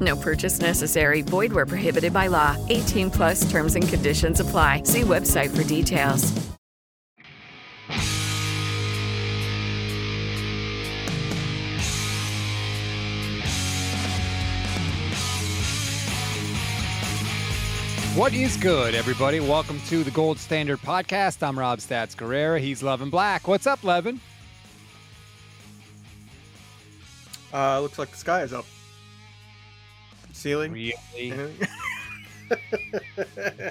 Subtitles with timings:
[0.00, 1.22] No purchase necessary.
[1.22, 2.56] Void where prohibited by law.
[2.68, 4.82] 18 plus terms and conditions apply.
[4.84, 6.48] See website for details.
[18.18, 19.38] What is good, everybody?
[19.38, 21.40] Welcome to the Gold Standard Podcast.
[21.46, 22.58] I'm Rob Stats Guerrera.
[22.58, 23.46] He's Levin Black.
[23.46, 24.20] What's up, Levin?
[27.54, 28.64] Uh, looks like the sky is up.
[30.38, 30.72] Ceiling.
[30.72, 31.32] Really?
[31.32, 32.56] Uh-huh.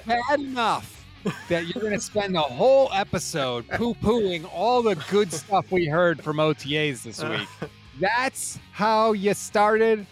[0.06, 1.06] Bad enough
[1.48, 5.86] that you're going to spend the whole episode poo pooing all the good stuff we
[5.86, 7.44] heard from OTAs this uh-huh.
[7.60, 7.70] week.
[7.98, 10.06] That's how you started.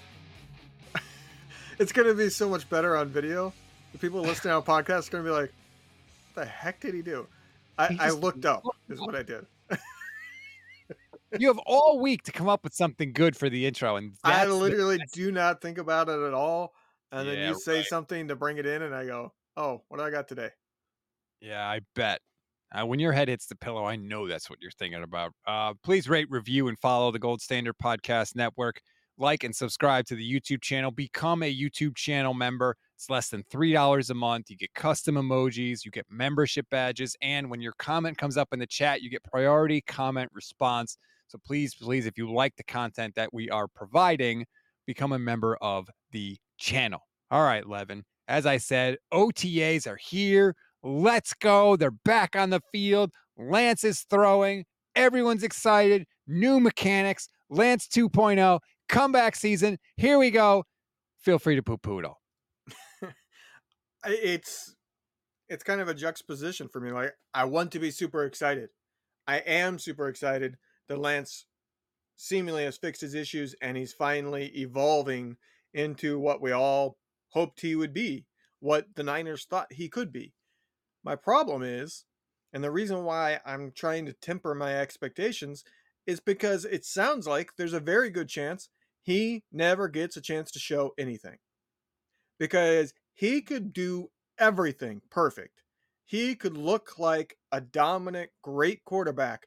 [1.78, 3.52] It's going to be so much better on video.
[3.92, 5.52] The people listening on podcast are going to be like,
[6.32, 7.26] "What the heck did he do?"
[7.78, 8.64] I, I looked up.
[8.88, 9.44] Is what I did.
[11.38, 14.46] You have all week to come up with something good for the intro, and I
[14.46, 16.74] literally do not think about it at all.
[17.12, 17.84] And then you say right.
[17.86, 20.50] something to bring it in, and I go, "Oh, what do I got today?"
[21.40, 22.20] Yeah, I bet.
[22.72, 25.32] Uh, when your head hits the pillow, I know that's what you're thinking about.
[25.46, 28.80] Uh, please rate, review, and follow the Gold Standard Podcast Network.
[29.18, 30.90] Like and subscribe to the YouTube channel.
[30.90, 32.76] Become a YouTube channel member.
[32.96, 34.50] It's less than $3 a month.
[34.50, 38.58] You get custom emojis, you get membership badges, and when your comment comes up in
[38.58, 40.98] the chat, you get priority comment response.
[41.28, 44.46] So please, please, if you like the content that we are providing,
[44.86, 47.00] become a member of the channel.
[47.30, 48.04] All right, Levin.
[48.28, 50.54] As I said, OTAs are here.
[50.82, 51.76] Let's go.
[51.76, 53.10] They're back on the field.
[53.36, 54.64] Lance is throwing.
[54.94, 56.06] Everyone's excited.
[56.26, 57.28] New mechanics.
[57.50, 58.60] Lance 2.0.
[58.88, 59.78] Comeback season.
[59.96, 60.64] Here we go.
[61.20, 62.20] Feel free to poo poo it all.
[64.08, 64.76] It's
[65.48, 66.92] it's kind of a juxtaposition for me.
[66.92, 68.68] Like I want to be super excited.
[69.26, 70.56] I am super excited
[70.88, 71.46] that Lance
[72.16, 75.36] seemingly has fixed his issues and he's finally evolving
[75.74, 76.96] into what we all
[77.30, 78.24] hoped he would be,
[78.60, 80.32] what the Niners thought he could be.
[81.04, 82.04] My problem is,
[82.52, 85.62] and the reason why I'm trying to temper my expectations
[86.06, 88.68] is because it sounds like there's a very good chance
[89.02, 91.36] he never gets a chance to show anything.
[92.38, 94.08] Because he could do
[94.38, 95.62] everything perfect.
[96.04, 99.46] He could look like a dominant, great quarterback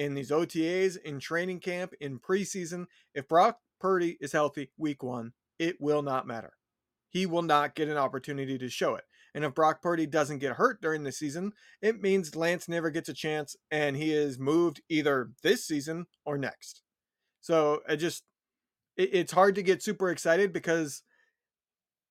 [0.00, 2.86] in these OTAs, in training camp, in preseason.
[3.14, 6.54] If Brock Purdy is healthy week one, it will not matter.
[7.10, 9.04] He will not get an opportunity to show it.
[9.34, 11.52] And if Brock Purdy doesn't get hurt during the season,
[11.82, 16.38] it means Lance never gets a chance and he is moved either this season or
[16.38, 16.80] next.
[17.42, 18.24] So I just,
[18.96, 21.02] it, it's hard to get super excited because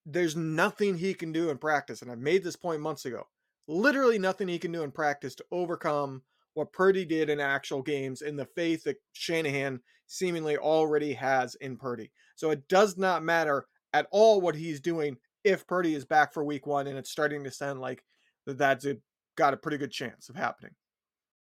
[0.06, 2.04] there's nothing he can do in practice.
[2.04, 3.24] And I've made this point months ago.
[3.68, 6.22] Literally nothing he can do in practice to overcome
[6.54, 11.78] what Purdy did in actual games and the faith that Shanahan seemingly already has in
[11.78, 12.12] Purdy.
[12.36, 16.44] So it does not matter at all what he's doing if Purdy is back for
[16.44, 18.04] week one, and it's starting to sound like
[18.46, 18.98] that that's a,
[19.36, 20.72] got a pretty good chance of happening.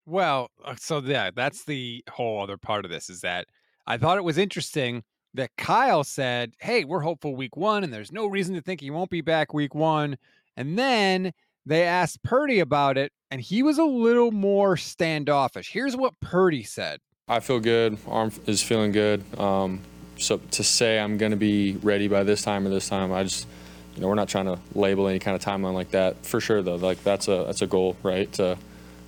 [0.07, 3.47] Well, uh, so yeah, that's the whole other part of this is that
[3.87, 5.03] I thought it was interesting
[5.35, 8.91] that Kyle said, Hey, we're hopeful week one, and there's no reason to think he
[8.91, 10.17] won't be back week one.
[10.57, 11.33] And then
[11.67, 15.73] they asked Purdy about it, and he was a little more standoffish.
[15.73, 17.99] Here's what Purdy said I feel good.
[18.07, 19.25] Arm is feeling good.
[19.41, 19.81] Um,
[20.17, 23.25] so to say I'm going to be ready by this time or this time, I
[23.25, 23.49] just,
[23.97, 26.25] you know, we're not trying to label any kind of timeline like that.
[26.25, 28.33] For sure, though, like that's a that's a goal, right?
[28.35, 28.57] To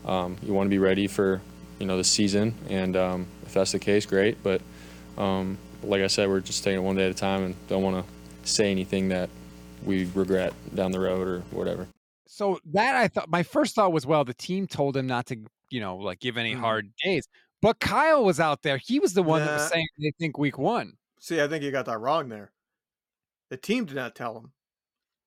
[0.04, 1.40] um, you want to be ready for
[1.78, 4.42] you know the season, and um, if that's the case, great.
[4.42, 4.60] But
[5.16, 7.84] um, like I said, we're just taking it one day at a time, and don't
[7.84, 9.30] want to say anything that
[9.84, 11.86] we regret down the road or whatever.
[12.36, 15.38] So that I thought my first thought was, well, the team told him not to,
[15.70, 16.60] you know, like give any Mhm.
[16.60, 17.26] hard days.
[17.62, 18.76] But Kyle was out there.
[18.76, 20.98] He was the one that was saying they think week one.
[21.18, 22.52] See, I think you got that wrong there.
[23.48, 24.52] The team did not tell him.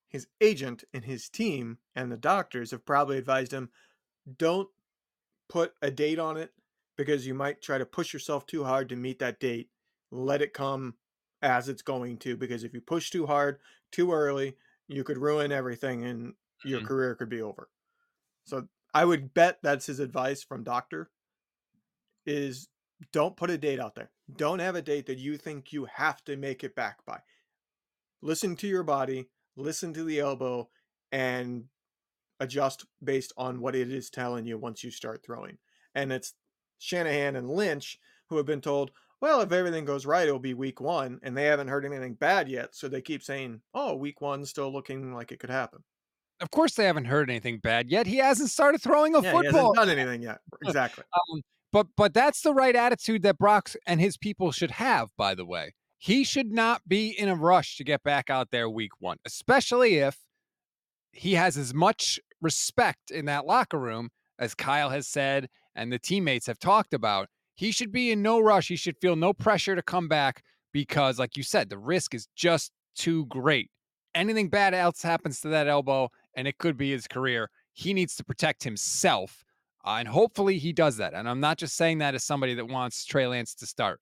[0.07, 3.71] His agent and his team and the doctors have probably advised him
[4.37, 4.69] don't
[5.47, 6.53] put a date on it
[6.95, 9.71] because you might try to push yourself too hard to meet that date.
[10.11, 10.99] Let it come
[11.41, 13.59] as it's going to because if you push too hard,
[13.91, 14.57] too early,
[14.87, 16.87] you could ruin everything and your Mhm.
[16.87, 17.69] career could be over.
[18.45, 21.11] So I would bet that's his advice from doctor
[22.25, 22.69] is
[23.11, 24.11] don't put a date out there.
[24.35, 27.21] Don't have a date that you think you have to make it back by.
[28.21, 30.69] Listen to your body, listen to the elbow,
[31.11, 31.69] and
[32.39, 35.57] adjust based on what it is telling you once you start throwing.
[35.95, 36.33] And it's
[36.77, 38.91] Shanahan and Lynch who have been told,
[39.21, 41.19] well, if everything goes right, it'll be week one.
[41.23, 42.75] And they haven't heard anything bad yet.
[42.75, 45.83] So they keep saying, oh, week one's still looking like it could happen.
[46.41, 48.07] Of course, they haven't heard anything bad yet.
[48.07, 49.73] He hasn't started throwing a Yeah, he football.
[49.75, 50.39] hasn't done anything yet.
[50.63, 51.03] Exactly.
[51.13, 51.41] Um,
[51.71, 55.09] but but that's the right attitude that Brock and his people should have.
[55.17, 58.69] By the way, he should not be in a rush to get back out there
[58.69, 60.17] week one, especially if
[61.11, 64.09] he has as much respect in that locker room
[64.39, 67.27] as Kyle has said and the teammates have talked about.
[67.55, 68.69] He should be in no rush.
[68.69, 70.41] He should feel no pressure to come back
[70.71, 73.69] because, like you said, the risk is just too great.
[74.15, 77.49] Anything bad else happens to that elbow, and it could be his career.
[77.73, 79.43] He needs to protect himself.
[79.85, 81.13] Uh, and hopefully he does that.
[81.13, 84.01] And I'm not just saying that as somebody that wants Trey Lance to start.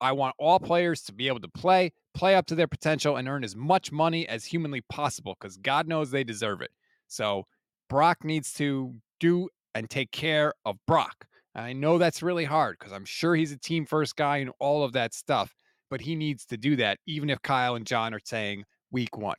[0.00, 3.28] I want all players to be able to play, play up to their potential, and
[3.28, 6.70] earn as much money as humanly possible because God knows they deserve it.
[7.08, 7.44] So
[7.88, 11.26] Brock needs to do and take care of Brock.
[11.54, 14.84] I know that's really hard because I'm sure he's a team first guy and all
[14.84, 15.54] of that stuff,
[15.88, 19.36] but he needs to do that, even if Kyle and John are saying week one.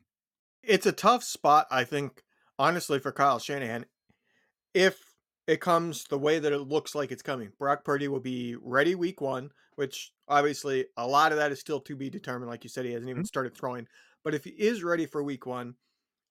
[0.64, 2.24] It's a tough spot, I think,
[2.60, 3.86] honestly, for Kyle Shanahan.
[4.74, 5.00] If
[5.48, 8.96] it comes the way that it looks like it's coming, Brock Purdy will be ready
[8.96, 12.50] week one, which obviously a lot of that is still to be determined.
[12.50, 13.28] Like you said, he hasn't even mm-hmm.
[13.28, 13.88] started throwing.
[14.24, 15.76] But if he is ready for week one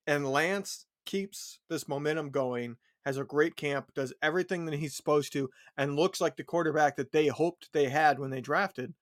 [0.06, 2.76] and Lance keeps this momentum going,
[3.06, 5.48] has a great camp, does everything that he's supposed to,
[5.78, 8.92] and looks like the quarterback that they hoped they had when they drafted,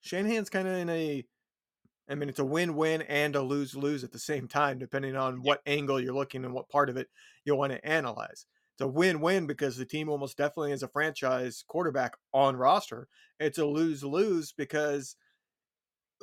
[0.00, 1.24] Shanahan's kind of in a
[2.08, 5.60] I mean, it's a win-win and a lose-lose at the same time, depending on what
[5.66, 7.08] angle you're looking and what part of it
[7.44, 8.46] you want to analyze.
[8.74, 13.08] It's a win-win because the team almost definitely is a franchise quarterback on roster.
[13.40, 15.16] It's a lose-lose because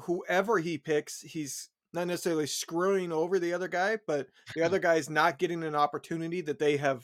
[0.04, 5.10] whoever he picks, he's not necessarily screwing over the other guy, but the other guy's
[5.10, 7.04] not getting an opportunity that they have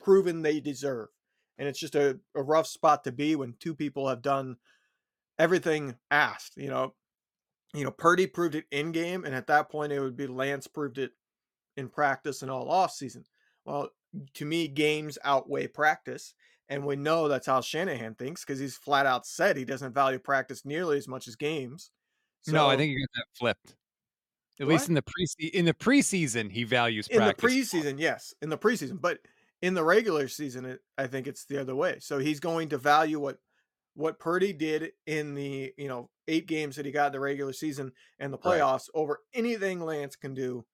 [0.00, 1.08] proven they deserve.
[1.58, 4.56] And it's just a, a rough spot to be when two people have done
[5.38, 6.56] everything asked.
[6.56, 6.94] You know,
[7.76, 10.66] you know, Purdy proved it in game, and at that point, it would be Lance
[10.66, 11.12] proved it
[11.76, 13.24] in practice and all off season.
[13.66, 13.90] Well,
[14.34, 16.32] to me, games outweigh practice,
[16.70, 20.18] and we know that's how Shanahan thinks because he's flat out said he doesn't value
[20.18, 21.90] practice nearly as much as games.
[22.46, 23.76] no, I think you got that flipped.
[24.58, 27.74] At Do least in the pre in the preseason, he values in the practice.
[27.74, 29.18] preseason, yes, in the preseason, but
[29.60, 31.98] in the regular season, it, I think it's the other way.
[32.00, 33.38] So he's going to value what
[33.94, 37.52] what Purdy did in the you know eight games that he got in the regular
[37.52, 38.64] season and the Right.
[38.64, 40.66] playoffs over anything Lance can do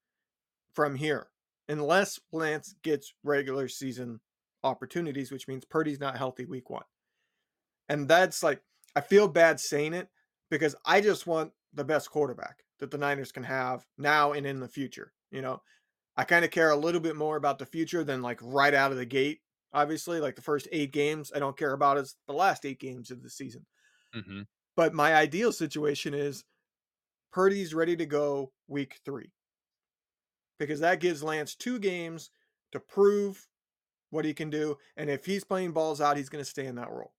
[0.75, 1.31] from here,
[1.69, 4.21] unless Lance gets regular season
[4.65, 6.85] opportunities, which means Purdy's not healthy week one,
[7.89, 8.63] and that's like
[8.95, 10.09] I feel bad saying it
[10.51, 14.61] because I just want the best quarterback that the Niners can have now and in
[14.61, 15.15] the future.
[15.31, 15.63] You know,
[16.17, 18.93] I kind of care a little bit more about the future than like right out
[18.93, 19.43] of the gate.
[19.73, 23.11] Obviously, like the first eight games, I don't care about as the last eight games
[23.11, 23.67] of the season.
[24.13, 24.43] hmm
[24.77, 26.45] But my ideal situation is
[27.33, 29.33] Purdy's ready to go week three
[30.59, 32.31] because that gives Lance two games
[32.73, 33.47] to prove
[34.11, 34.77] what he can do.
[34.97, 37.15] And if he's playing balls out, he's going to stay in that role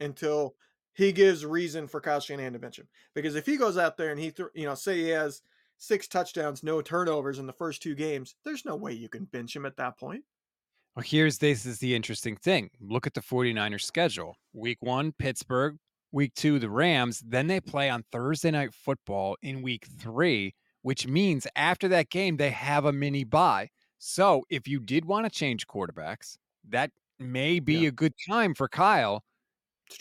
[0.00, 0.54] until
[0.94, 2.88] he gives reason for Kyle Shanahan to bench him.
[3.14, 5.42] Because if he goes out there and he, th- you know, say he has
[5.76, 9.54] six touchdowns, no turnovers in the first two games, there's no way you can bench
[9.54, 10.24] him at that point.
[10.96, 12.70] Well, here's this is the interesting thing.
[12.80, 14.36] Look at the 49ers schedule.
[14.52, 15.76] Week one, Pittsburgh.
[16.12, 17.20] Week two, the Rams.
[17.20, 22.36] Then they play on Thursday night football in week three, which means after that game,
[22.36, 23.68] they have a mini bye.
[23.98, 26.38] So if you did want to change quarterbacks,
[26.68, 27.88] that may be Yeah.
[27.88, 29.22] a good time for Kyle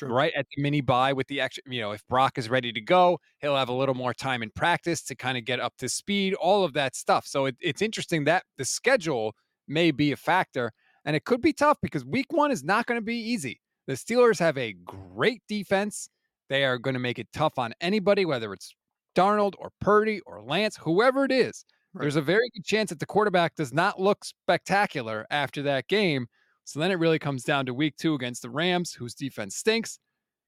[0.05, 2.81] right at the mini bye with the extra, you know, if Brock is ready to
[2.81, 5.89] go, he'll have a little more time in practice to kind of get up to
[5.89, 7.25] speed, all of that stuff.
[7.27, 9.35] So it, it's interesting that the schedule
[9.67, 10.71] may be a factor
[11.05, 13.59] and it could be tough because week one is not going to be easy.
[13.87, 16.09] The Steelers have a great defense.
[16.49, 18.73] They are going to make it tough on anybody, whether it's
[19.15, 21.65] Darnold or Purdy or Lance, whoever it is.
[21.93, 22.01] Right.
[22.03, 26.27] There's a very good chance that the quarterback does not look spectacular after that game.
[26.65, 29.99] So then it really comes down to week two against the Rams, whose defense stinks,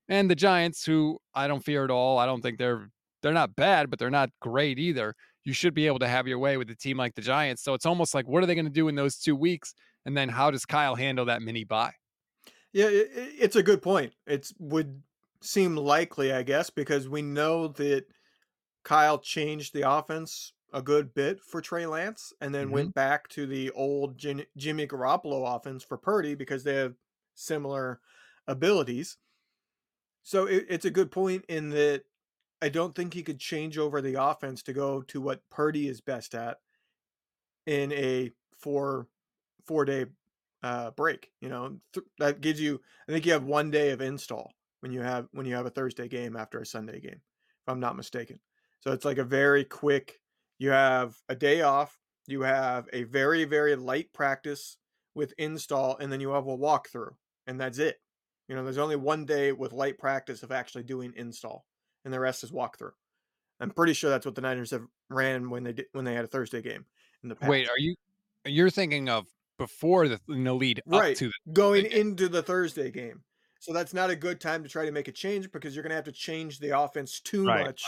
[0.10, 2.18] and the Giants, who I don't fear at all.
[2.18, 2.90] I don't think they're
[3.22, 5.14] they're not bad, but they're not great either.
[5.46, 7.64] You should be able to have your way with a team like the Giants.
[7.64, 9.74] So it's almost like what are they going to do in those two weeks?
[10.06, 11.94] And then how does Kyle handle that mini bye?
[12.72, 14.14] Yeah, it's a good point.
[14.28, 15.04] It would
[15.42, 18.06] seem likely, I guess, because we know that
[18.84, 22.72] Kyle changed the offense a good bit for Trey Lance and then Mhm.
[22.72, 26.96] went back to the old Jin- Jimmy Garoppolo offense for Purdy because they have
[27.36, 28.02] similar
[28.48, 29.18] abilities.
[30.24, 32.06] So it, it's a good point in that
[32.62, 36.02] I don't think he could change over the offense to go to what Purdy is
[36.02, 36.60] best at
[37.66, 39.08] in a four
[39.66, 40.06] four day
[40.64, 41.32] uh, break.
[41.42, 42.82] You know th- that gives you.
[43.08, 45.72] I think you have one day of install when you have when you have a
[45.72, 48.40] Thursday game after a Sunday game, if I'm not mistaken.
[48.82, 50.20] So it's like a very quick.
[50.58, 51.98] You have a day off.
[52.28, 54.78] You have a very very light practice
[55.16, 57.14] with install, and then you have a walkthrough,
[57.48, 58.00] and that's it.
[58.48, 61.66] You know, there's only one day with light practice of actually doing install,
[62.04, 62.92] and the rest is walkthrough.
[63.60, 66.26] I'm pretty sure that's what the Niners have ran when they did when they had
[66.26, 66.86] a Thursday game
[67.24, 67.50] in the past.
[67.50, 67.96] Wait, are you
[68.46, 69.28] you're thinking of
[69.60, 71.92] before the the lead up right to the going game.
[71.92, 73.22] into the Thursday game.
[73.60, 75.92] So that's not a good time to try to make a change because you're going
[75.92, 77.66] to have to change the offense too right?
[77.66, 77.84] much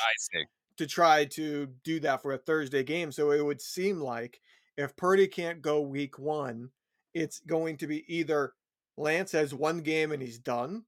[0.77, 3.11] to try to do that for a Thursday game.
[3.11, 4.41] So it would seem like
[4.77, 6.69] if Purdy can't go week one,
[7.13, 8.53] it's going to be either
[8.97, 10.83] Lance has one game and he's done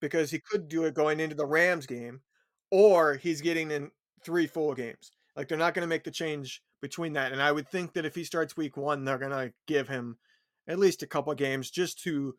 [0.00, 2.20] because he could do it going into the Rams game,
[2.70, 3.90] or he's getting in
[4.22, 5.12] three full games.
[5.34, 7.32] Like they're not going to make the change between that.
[7.32, 10.18] And I would think that if he starts week one, they're going to give him
[10.68, 12.36] at least a couple games just to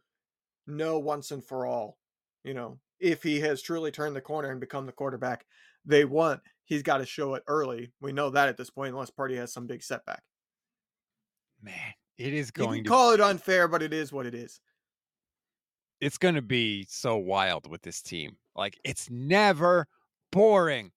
[0.67, 1.97] know once and for all,
[2.43, 5.45] you know, if he has truly turned the corner and become the quarterback
[5.85, 7.91] they want, he's got to show it early.
[8.01, 10.23] We know that at this point, unless Purdy has some big setback.
[11.61, 14.35] Man, it is You going can to call it unfair, but it is what it
[14.35, 14.59] is.
[15.99, 18.37] it's going to be so wild with this team.
[18.55, 19.87] Like it's never
[20.31, 20.91] boring.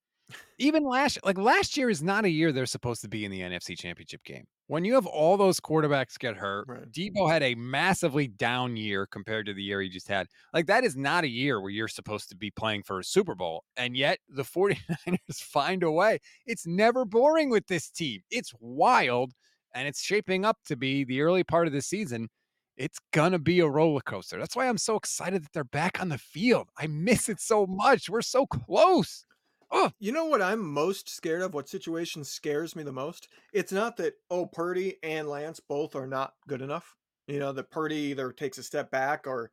[0.59, 3.41] Even last like last year is not a year they're supposed to be in the
[3.41, 4.47] NFC Championship game.
[4.71, 6.89] When you have all those quarterbacks get hurt, Right.
[6.93, 10.29] Deebo had a massively down year compared to the year he just had.
[10.55, 13.35] Like that is not a year where you're supposed to be playing for a Super
[13.35, 13.65] Bowl.
[13.77, 16.21] And yet the 49ers find a way.
[16.47, 18.21] It's never boring with this team.
[18.31, 19.33] It's wild
[19.75, 22.29] and it's shaping up to be the early part of the season
[22.77, 24.39] it's gonna be a roller coaster.
[24.39, 26.69] That's why I'm so excited that they're back on the field.
[26.79, 28.09] I miss it so much.
[28.09, 29.27] We're so close.
[29.71, 31.55] Oh, You know what I'm most scared of?
[31.55, 33.29] What situation scares me the most?
[33.53, 36.97] It's not that, oh, Purdy and Lance both are not good enough.
[37.27, 39.53] You know, that Purdy either takes a step back or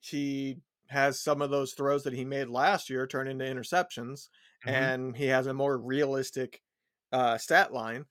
[0.00, 4.28] he has some of those throws that he made last year turn into interceptions
[4.64, 4.90] Mhm.
[4.90, 6.62] and he has a more realistic
[7.12, 8.06] uh, stat line.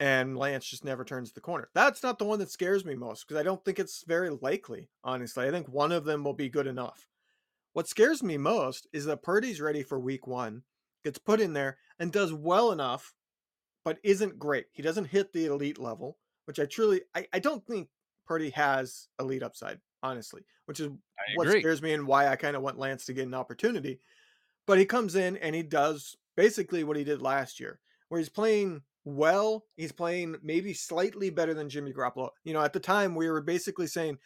[0.00, 1.70] And Lance just never turns the corner.
[1.74, 4.90] That's not the one that scares me most because I don't think it's very likely,
[5.04, 5.46] honestly.
[5.46, 7.08] I think one of them will be good enough.
[7.74, 10.62] What scares me most is that Purdy's ready for week one,
[11.02, 13.12] gets put in there, and does well enough,
[13.84, 14.66] but isn't great.
[14.72, 16.16] He doesn't hit the elite level,
[16.46, 17.88] which I truly I, I don't think
[18.26, 20.88] Purdy has elite upside, honestly, which is
[21.34, 24.00] what scares me and why I kind of want Lance to get an opportunity.
[24.66, 28.28] But he comes in and he does basically what he did last year, where he's
[28.28, 29.64] playing well.
[29.76, 32.30] He's playing maybe slightly better than Jimmy Garoppolo.
[32.44, 34.18] You know, at the time we were basically saying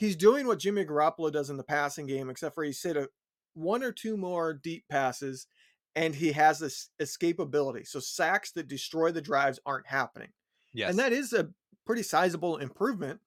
[0.00, 3.10] he's doing what Jimmy Garoppolo does in the passing game, except for he's hit a
[3.52, 5.46] one or two more deep passes,
[5.94, 7.86] and he has this escapability.
[7.86, 10.30] So sacks that destroy the drives aren't happening.
[10.72, 10.88] yes.
[10.88, 11.50] And that is a
[11.84, 13.20] pretty sizable improvement,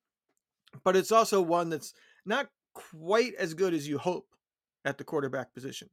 [0.83, 1.93] but it's also one that's
[2.25, 4.25] not quite as good as you hope
[4.83, 5.89] at the quarterback position.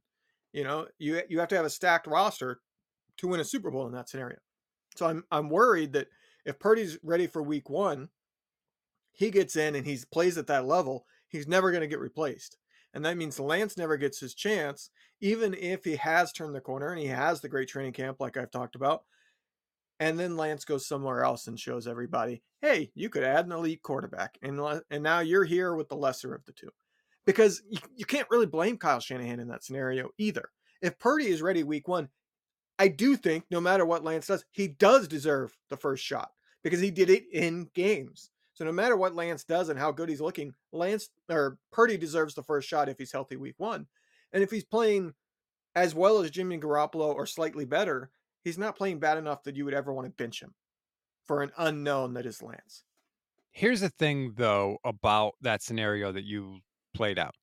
[0.51, 2.59] You know, you you have to have a stacked roster
[3.17, 4.39] to win a Super Bowl in that scenario.
[4.95, 6.07] So I'm I'm worried that
[6.43, 8.09] if Purdy's ready for week 1,
[9.11, 12.57] he gets in and he plays at that level, he's never going to get replaced.
[12.93, 14.89] And that means Lance never gets his chance
[15.21, 18.35] even if he has turned the corner and he has the great training camp like
[18.37, 19.03] I've talked about
[20.01, 23.83] and then Lance goes somewhere else and shows everybody, hey, you could add an elite
[23.83, 26.71] quarterback, and and now you're here with the lesser of the two,
[27.23, 30.49] because you, you can't really blame Kyle Shanahan in that scenario either.
[30.81, 32.09] If Purdy is ready week one,
[32.79, 36.31] I do think no matter what Lance does, he does deserve the first shot
[36.63, 38.30] because he did it in games.
[38.53, 42.35] So no matter what Lance does and how good he's looking, Lance or Purdy deserves
[42.35, 43.87] the first shot if he's healthy week one.
[44.33, 45.13] And if he's playing
[45.75, 48.09] as well as Jimmy Garoppolo or slightly better,
[48.43, 50.53] he's not playing bad enough that you would ever want to bench him
[51.23, 52.83] for an unknown that is Lance.
[53.51, 56.59] Here's the thing, though, about that scenario that you
[56.93, 57.35] played out.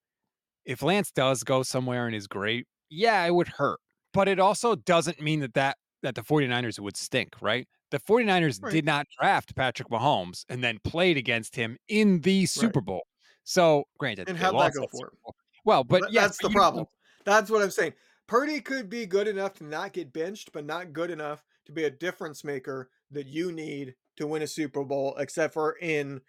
[0.65, 3.81] If Lance does go somewhere and is great, yeah, it would hurt.
[4.13, 7.69] But it also doesn't mean that that, that the 49ers would stink, right?
[7.91, 8.73] The 49ers Right.
[8.73, 13.07] did not draft Patrick Mahomes and then played against him in the Super Bowl.
[13.45, 15.35] So, granted, And how'd that go that for him?
[15.65, 16.87] Well, but Th- yes, that's but the problem.
[17.25, 17.93] That's what I'm saying.
[18.27, 21.85] Purdy could be good enough to not get benched, but not good enough to be
[21.85, 26.23] a difference maker that you need to win a Super Bowl, except for in,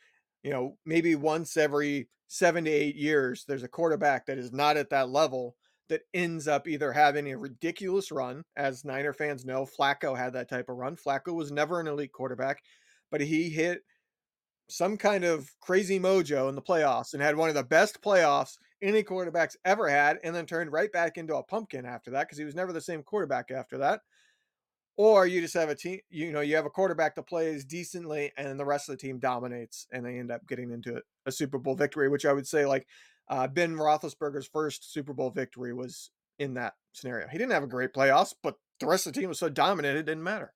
[0.43, 4.75] you know, maybe once every seven to eight years, there's a quarterback that is not
[4.75, 5.55] at that level
[5.89, 9.65] that ends up either having a ridiculous run, as Niner fans know.
[9.65, 10.95] Flacco had that type of run.
[10.95, 12.63] Flacco was never an elite quarterback,
[13.11, 13.81] but he hit
[14.69, 18.57] some kind of crazy mojo in the playoffs and had one of the best playoffs
[18.81, 22.37] any quarterback's ever had, and then turned right back into a pumpkin after that because
[22.37, 24.01] he was never the same quarterback after that.
[24.95, 28.31] Or you just have a team, you know, you have a quarterback that plays decently
[28.37, 31.57] and the rest of the team dominates and they end up getting into a Super
[31.57, 32.85] Bowl victory, which I would say, like,
[33.29, 37.27] uh, Ben Roethlisberger's first Super Bowl victory was in that scenario.
[37.27, 39.97] He didn't have a great playoffs, but the rest of the team was so dominant,
[39.97, 40.53] it didn't matter.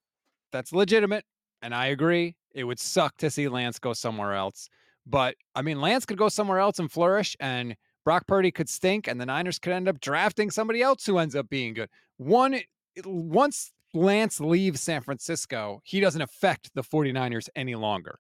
[0.52, 1.26] that's legitimate.
[1.62, 2.36] And I agree.
[2.54, 4.70] It would suck to see Lance go somewhere else.
[5.06, 7.76] But I mean, Lance could go somewhere else and flourish, and
[8.06, 11.36] Brock Purdy could stink, and the Niners could end up drafting somebody else who ends
[11.36, 11.90] up being good.
[12.18, 12.60] One,
[13.06, 18.20] once Lance leaves San Francisco, he doesn't affect the 49ers any longer.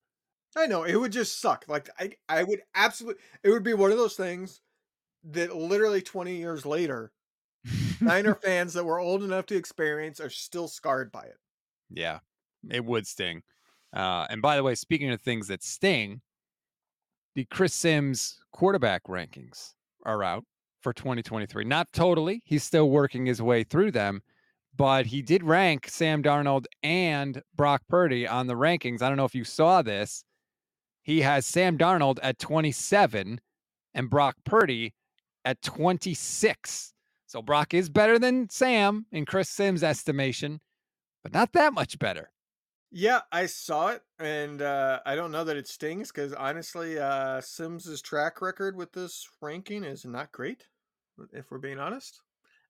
[0.55, 1.65] I know it would just suck.
[1.67, 3.21] Like I, I would absolutely.
[3.43, 4.61] It would be one of those things
[5.31, 7.11] that literally 20 years later,
[8.01, 11.37] Niner fans that were old enough to experience are still scarred by it.
[11.89, 12.19] Yeah,
[12.69, 13.41] it would sting.
[13.95, 16.21] Uh, and by the way, speaking of things that sting,
[17.35, 19.73] the Chris Simms quarterback rankings
[20.05, 20.43] are out
[20.81, 21.63] for 2023.
[21.63, 22.41] Not totally.
[22.45, 24.21] He's still working his way through them,
[24.75, 29.01] but he did rank Sam Darnold and Brock Purdy on the rankings.
[29.01, 30.23] I don't know if you saw this.
[31.03, 33.41] He has Sam Darnold at 27
[33.93, 34.93] and Brock Purdy
[35.43, 36.93] at 26.
[37.27, 40.61] So Brock is better than Sam in Chris Simms' estimation,
[41.21, 42.31] but not that much better.
[42.95, 47.41] Yeah, I saw it, and uh, I don't know that it stings because honestly, uh,
[47.41, 50.67] Simms's track record with this ranking is not great.
[51.31, 52.21] If we're being honest,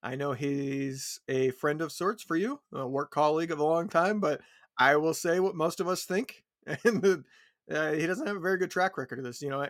[0.02, 3.90] I know he's a friend of sorts for you, a work colleague of a long
[3.90, 4.40] time, but
[4.78, 6.46] I will say what most of us think,
[6.86, 7.26] and
[7.72, 9.42] uh, he doesn't have a very good track record of this.
[9.42, 9.68] You know,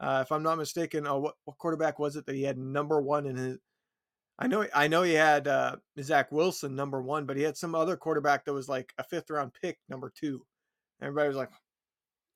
[0.00, 3.00] uh, if I'm not mistaken, uh, what, what quarterback was it that he had number
[3.00, 3.58] one in his?
[4.38, 7.74] I know, I know he had uh, Zach Wilson number one, but he had some
[7.74, 10.46] other quarterback that was like a fifth round pick number two.
[11.02, 11.50] Everybody was like,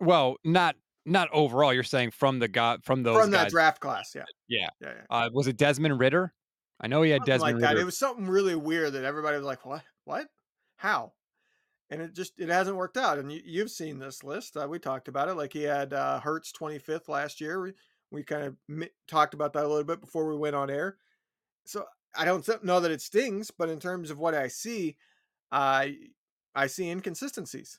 [0.01, 0.77] Well, not
[1.07, 1.73] not overall.
[1.73, 4.69] You're saying from the guy from those from that draft class, yeah, Yeah.
[4.81, 5.03] yeah, yeah.
[5.09, 6.33] Uh, was it Desmond Ridder?
[6.81, 7.69] I know he had Something Desmond like that.
[7.71, 7.81] Ridder.
[7.81, 9.83] It was something really weird that everybody was like, "What?
[10.05, 10.27] What?
[10.77, 11.13] How?"
[11.91, 13.19] And it just it hasn't worked out.
[13.19, 14.57] And you, you've seen this list.
[14.57, 15.35] Uh, we talked about it.
[15.35, 17.61] Like he had uh, Hurts 25th last year.
[17.61, 17.73] We,
[18.11, 20.97] we kind of mi- talked about that a little bit before we went on air.
[21.67, 21.85] So
[22.17, 24.97] I don't know that it stings, but in terms of what I see,
[25.53, 25.97] I
[26.55, 27.79] I see inconsistencies.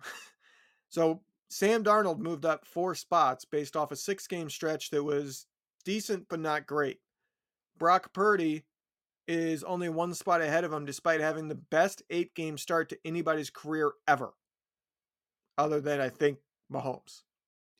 [0.88, 1.20] so
[1.50, 5.46] Sam Darnold moved up four spots based off a six game stretch that was
[5.84, 6.98] decent but not great.
[7.78, 8.64] Brock Purdy
[9.28, 12.98] is only one spot ahead of him despite having the best eight game start to
[13.04, 14.32] anybody's career ever.
[15.58, 16.38] Other than I think
[16.72, 17.22] Mahomes.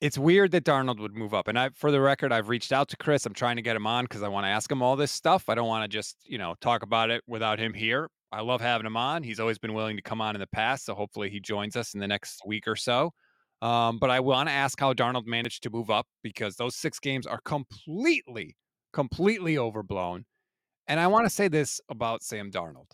[0.01, 1.47] it's weird that Darnold would move up.
[1.47, 3.25] And I, for the record, I've reached out to Chris.
[3.25, 5.49] I'm trying to get him on because I want to ask him all this stuff.
[5.49, 8.09] I don't want to just, you know, talk about it without him here.
[8.31, 9.23] I love having him on.
[9.23, 10.85] He's always been willing to come on in the past.
[10.85, 13.11] So hopefully he joins us in the next week or so.
[13.61, 16.99] Um, but I want to ask how Darnold managed to move up because those six
[16.99, 18.55] games are completely,
[18.93, 20.25] completely overblown.
[20.89, 22.89] And I want to say this about Sam Darnold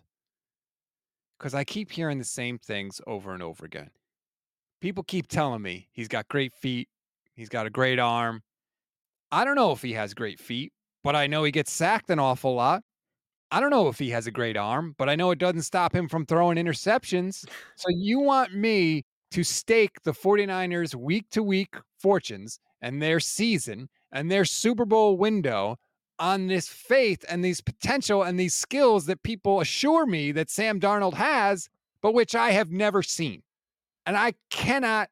[1.40, 3.90] because I keep hearing the same things over and over again.
[4.82, 6.90] People keep telling me he's got great feet,
[7.36, 8.44] he's got a great arm.
[9.32, 10.74] I don't know if he has great feet,
[11.06, 12.84] but I know he gets sacked an awful lot.
[13.50, 15.96] I don't know if he has a great arm, but I know it doesn't stop
[15.96, 17.46] him from throwing interceptions.
[17.78, 23.88] So you want me to stake the 49ers week to week fortunes and their season
[24.12, 25.78] and their Super Bowl window
[26.20, 30.80] on this faith and these potential and these skills that people assure me that Sam
[30.80, 31.70] Darnold has,
[32.02, 33.44] but which I have never seen.
[34.06, 35.10] And I cannot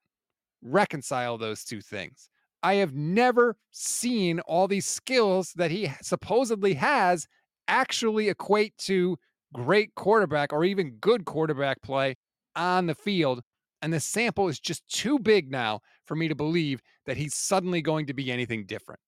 [0.62, 2.30] reconcile those two things.
[2.62, 7.28] I have never seen all these skills that he supposedly has
[7.68, 9.18] actually equate to
[9.54, 12.16] great quarterback or even good quarterback play
[12.56, 13.42] on the field.
[13.82, 17.82] And the sample is just too big now for me to believe that he's suddenly
[17.82, 19.02] going to be anything different.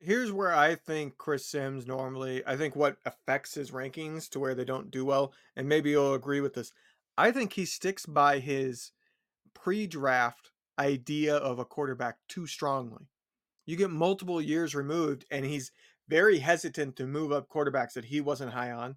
[0.00, 4.54] Here's where I think Chris Simms normally, I think what affects his rankings to where
[4.54, 6.72] they don't do well, and maybe you'll agree with this.
[7.18, 8.92] I think he sticks by his
[9.52, 13.08] pre draft idea of a quarterback too strongly.
[13.66, 15.70] You get multiple years removed, and he's
[16.08, 18.96] very hesitant to move up quarterbacks that he wasn't high on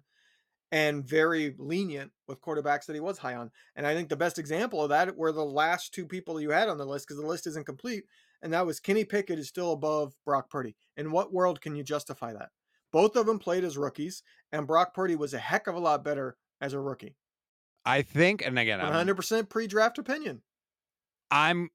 [0.72, 3.50] and very lenient with quarterbacks that he was high on.
[3.76, 6.68] And I think the best example of that were the last two people you had
[6.68, 8.04] on the list because the list isn't complete.
[8.44, 10.76] And that was Kenny Pickett is still above Brock Purdy.
[10.98, 12.50] In what world can you justify that?
[12.92, 16.04] Both of them played as rookies, and Brock Purdy was a heck of a lot
[16.04, 17.16] better as a rookie.
[17.86, 20.42] I think, and again, 100% pre draft opinion.
[21.30, 21.70] I'm,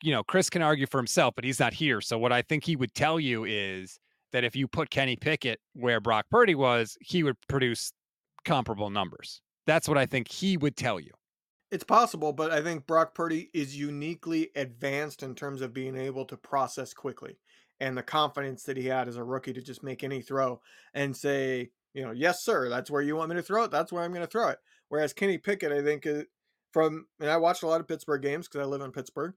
[0.00, 2.00] you know, Chris can argue for himself, but he's not here.
[2.00, 3.98] So what I think he would tell you is
[4.32, 7.92] that if you put Kenny Pickett where Brock Purdy was, he would produce
[8.44, 9.42] comparable numbers.
[9.66, 11.10] That's what I think he would tell you.
[11.70, 16.24] It's possible, but I think Brock Purdy is uniquely advanced in terms of being able
[16.26, 17.38] to process quickly
[17.78, 20.60] and the confidence that he had as a rookie to just make any throw
[20.94, 23.70] and say, you know, yes, sir, that's where you want me to throw it.
[23.70, 24.58] That's where I'm going to throw it.
[24.88, 26.22] Whereas Kenny Pickett, I think, uh,
[26.72, 29.34] from and I watched a lot of Pittsburgh games because I live in Pittsburgh.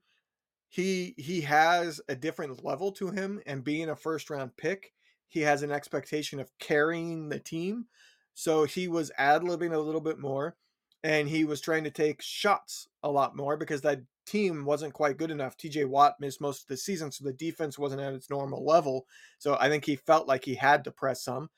[0.68, 4.92] He he has a different level to him, and being a first round pick,
[5.28, 7.86] he has an expectation of carrying the team.
[8.34, 10.56] So he was ad libbing a little bit more,
[11.04, 15.16] and he was trying to take shots a lot more because that team wasn't quite
[15.16, 15.56] good enough.
[15.56, 19.06] TJ Watt missed most of the season, so the defense wasn't at its normal level.
[19.38, 21.50] So I think he felt like he had to press some.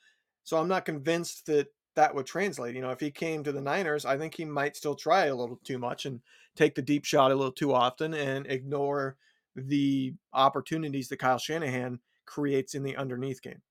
[0.45, 2.75] So I'm not convinced that that would translate.
[2.75, 5.35] You know, if he came to the Niners, I think he might still try a
[5.35, 6.21] little too much and
[6.57, 9.17] take the deep shot a little too often and ignore
[9.57, 13.63] the opportunities that Kyle Shanahan creates in the underneath game.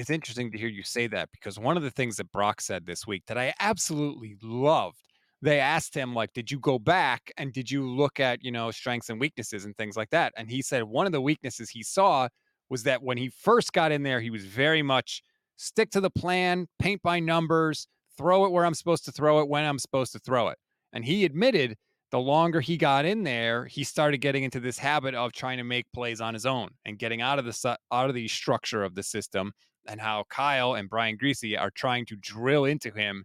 [0.00, 2.86] It's interesting to hear you say that because one of the things that Brock said
[2.86, 4.96] this week that I absolutely loved,
[5.42, 8.70] they asked him, like, did you go back and did you look at, you know,
[8.70, 10.32] strengths and weaknesses and things like that?
[10.38, 12.28] And he said one of the weaknesses he saw
[12.70, 15.22] was that when he first got in there, he was very much
[15.58, 17.86] stick to the plan, paint by numbers,
[18.16, 20.56] throw it where I'm supposed to throw it when I'm supposed to throw it.
[20.94, 21.76] And he admitted
[22.10, 25.64] the longer he got in there, he started getting into this habit of trying to
[25.64, 28.94] make plays on his own and getting out of the out of the structure of
[28.94, 29.52] the system
[29.86, 33.24] and how Kyle and Brian Griese are trying to drill into him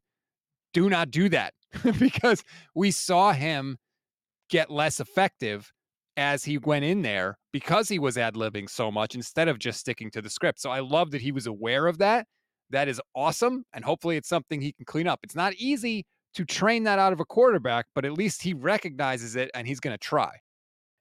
[0.73, 1.53] do not do that
[1.99, 2.43] because
[2.75, 3.77] we saw him
[4.49, 5.71] get less effective
[6.17, 9.79] as he went in there because he was ad libbing so much instead of just
[9.79, 10.59] sticking to the script.
[10.59, 12.27] So I love that he was aware of that.
[12.69, 13.63] That is awesome.
[13.73, 15.19] And hopefully it's something he can clean up.
[15.23, 19.35] It's not easy to train that out of a quarterback, but at least he recognizes
[19.35, 20.31] it and he's going to try.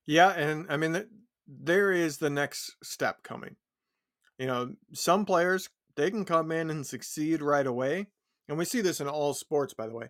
[0.07, 0.31] Yeah.
[0.31, 1.05] And I mean,
[1.49, 3.57] there is the next step coming.
[4.39, 8.09] You know, some players, they can come in and succeed right away.
[8.49, 10.09] And we see this in all sports, by the way.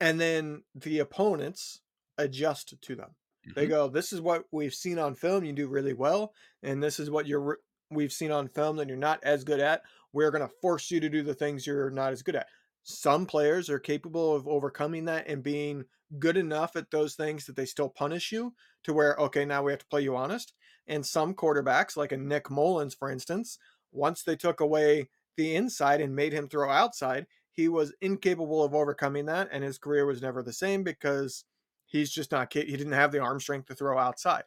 [0.00, 1.80] And then the opponents
[2.18, 3.14] adjust to them.
[3.54, 3.70] They mm-hmm.
[3.70, 5.44] go, "This is what we've seen on film.
[5.44, 6.32] You do really well,
[6.62, 7.58] and this is what you're
[7.90, 9.82] we've seen on film that you're not as good at.
[10.12, 12.48] We're going to force you to do the things you're not as good at."
[12.82, 15.84] Some players are capable of overcoming that and being
[16.18, 18.54] good enough at those things that they still punish you
[18.84, 20.52] to where okay, now we have to play you honest.
[20.88, 23.58] And some quarterbacks, like a Nick Mullens, for instance,
[23.92, 28.74] once they took away the inside and made him throw outside, he was incapable of
[28.74, 31.44] overcoming that, and his career was never the same because
[31.86, 34.42] He's just not he didn't have the arm strength to throw outside.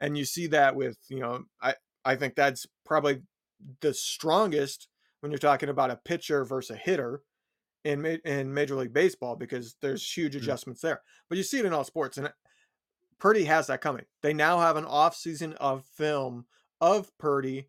[0.00, 3.22] And you see that with, you know, I I think that's probably
[3.80, 4.88] the strongest
[5.20, 7.22] when you're talking about a pitcher versus a hitter
[7.84, 10.42] in in Major League Baseball because there's huge mm-hmm.
[10.42, 10.88] adjustments mm-hmm.
[10.88, 11.02] there.
[11.28, 12.32] But you see it in all sports and
[13.20, 14.04] Purdy has that coming.
[14.22, 16.46] They now have an off season of film
[16.80, 17.68] of Purdy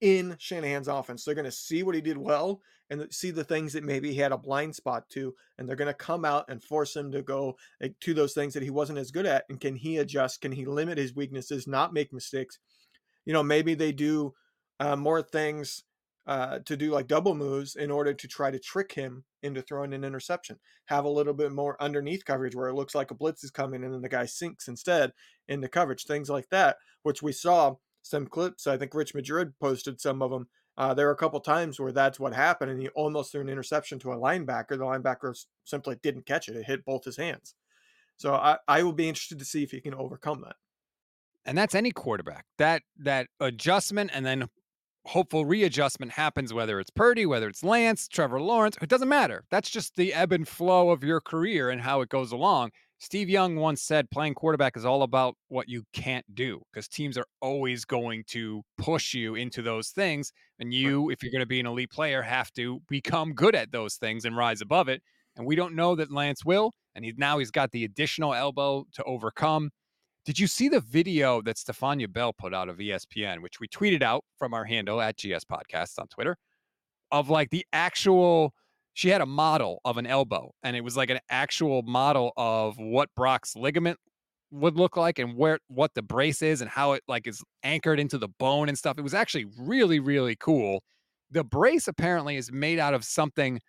[0.00, 1.24] in Shanahan's offense.
[1.24, 4.18] They're going to see what he did well and see the things that maybe he
[4.18, 7.20] had a blind spot to, and they're going to come out and force him to
[7.20, 7.56] go
[8.00, 9.44] to those things that he wasn't as good at.
[9.50, 10.40] And can he adjust?
[10.40, 12.58] Can he limit his weaknesses, not make mistakes?
[13.26, 14.34] You know, maybe they do
[14.80, 15.82] uh, more things
[16.28, 19.94] uh, to do like double moves in order to try to trick him into throwing
[19.94, 20.58] an interception.
[20.84, 23.82] Have a little bit more underneath coverage where it looks like a blitz is coming
[23.82, 25.12] and then the guy sinks instead
[25.48, 26.04] into coverage.
[26.04, 28.66] Things like that, which we saw some clips.
[28.66, 30.48] I think Rich Madrid posted some of them.
[30.76, 33.48] Uh, there were a couple times where that's what happened, and he almost threw an
[33.48, 34.70] interception to a linebacker.
[34.70, 37.54] The linebacker simply didn't catch it; it hit both his hands.
[38.18, 40.56] So I, I will be interested to see if he can overcome that.
[41.46, 42.44] And that's any quarterback.
[42.58, 44.48] That that adjustment, and then
[45.08, 49.44] hopeful readjustment happens, whether it's Purdy, whether it's Lance, Trevor Lawrence, it doesn't matter.
[49.50, 52.70] That's just the ebb and flow of your career and how it goes along.
[53.00, 57.16] Steve Young once said playing quarterback is all about what you can't do because teams
[57.16, 60.32] are always going to push you into those things.
[60.58, 63.70] And you, if you're going to be an elite player, have to become good at
[63.70, 65.00] those things and rise above it.
[65.36, 66.72] And we don't know that Lance will.
[66.94, 69.70] And he's now he's got the additional elbow to overcome.
[70.28, 74.02] Did you see the video that Stephania Bell put out of ESPN, which we tweeted
[74.02, 76.36] out from our handle at GS Podcasts on Twitter,
[77.10, 78.52] of like the actual
[78.92, 82.76] she had a model of an elbow and it was like an actual model of
[82.76, 83.98] what Brock's ligament
[84.50, 87.98] would look like and where what the brace is and how it like is anchored
[87.98, 88.98] into the bone and stuff.
[88.98, 90.82] It was actually really really cool.
[91.30, 93.60] The brace apparently is made out of something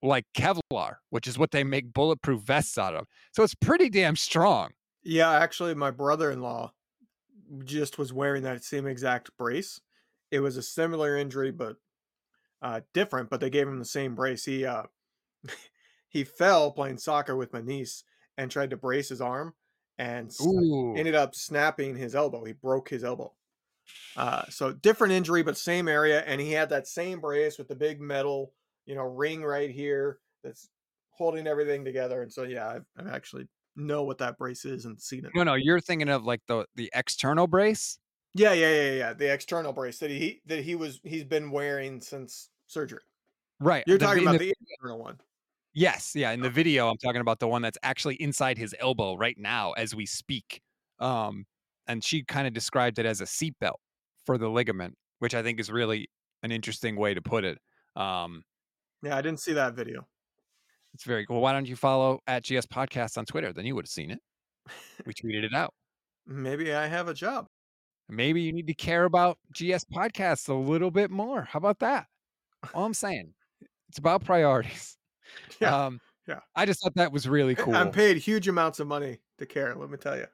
[0.00, 3.04] like Kevlar, which is what they make bulletproof vests out of.
[3.32, 4.70] So it's pretty damn strong.
[5.08, 6.70] Yeah, actually, my brother-in-law
[7.64, 9.80] just was wearing that same exact brace.
[10.30, 11.76] It was a similar injury, but
[12.60, 13.30] uh, different.
[13.30, 14.44] But they gave him the same brace.
[14.44, 14.82] He uh,
[16.10, 18.04] he fell playing soccer with my niece
[18.36, 19.54] and tried to brace his arm,
[19.96, 20.94] and Ooh.
[20.94, 22.44] ended up snapping his elbow.
[22.44, 23.32] He broke his elbow.
[24.14, 27.74] Uh, so different injury, but same area, and he had that same brace with the
[27.74, 28.52] big metal,
[28.84, 30.68] you know, ring right here that's
[31.08, 32.20] holding everything together.
[32.20, 35.30] And so, yeah, I've, I've actually know what that brace is and seen it.
[35.34, 37.98] No, no, you're thinking of like the the external brace.
[38.34, 39.12] Yeah, yeah, yeah, yeah.
[39.14, 43.00] The external brace that he that he was he's been wearing since surgery.
[43.60, 43.84] Right.
[43.86, 45.18] You're the talking about the- the internal one.
[45.74, 46.32] Yes, yeah.
[46.32, 49.72] In the video, I'm talking about the one that's actually inside his elbow right now
[49.72, 50.60] as we speak.
[50.98, 51.46] Um,
[51.86, 53.76] and she kind of described it as a seatbelt
[54.24, 56.10] for the ligament, which I think is really
[56.42, 57.58] an interesting way to put it.
[57.94, 58.44] Um,
[59.02, 60.06] Yeah, I didn't see that video.
[60.94, 61.40] It's very cool.
[61.40, 63.52] Why don't you follow at GS Podcast on Twitter?
[63.52, 64.20] Then you would have seen it.
[65.06, 65.72] We tweeted it out.
[66.26, 67.46] Maybe I have a job.
[68.08, 71.42] Maybe you need to care about GS Podcasts a little bit more.
[71.42, 72.06] How about that?
[72.74, 73.34] All I'm saying,
[73.88, 74.96] it's about priorities.
[75.60, 76.40] Yeah, Um, yeah.
[76.56, 77.74] I just thought that was really cool.
[77.76, 79.74] I'm paid huge amounts of money to care.
[79.74, 80.24] Let me tell you.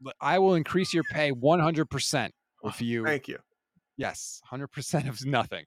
[0.00, 2.30] But I will increase your pay 100%
[2.62, 3.04] if you.
[3.04, 3.38] Thank you.
[3.96, 5.64] Yes, 100% of nothing.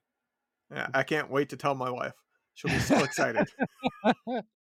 [0.72, 2.14] Yeah, I can't wait to tell my wife.
[2.60, 3.48] She'll be so excited.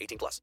[0.00, 0.42] 18 plus.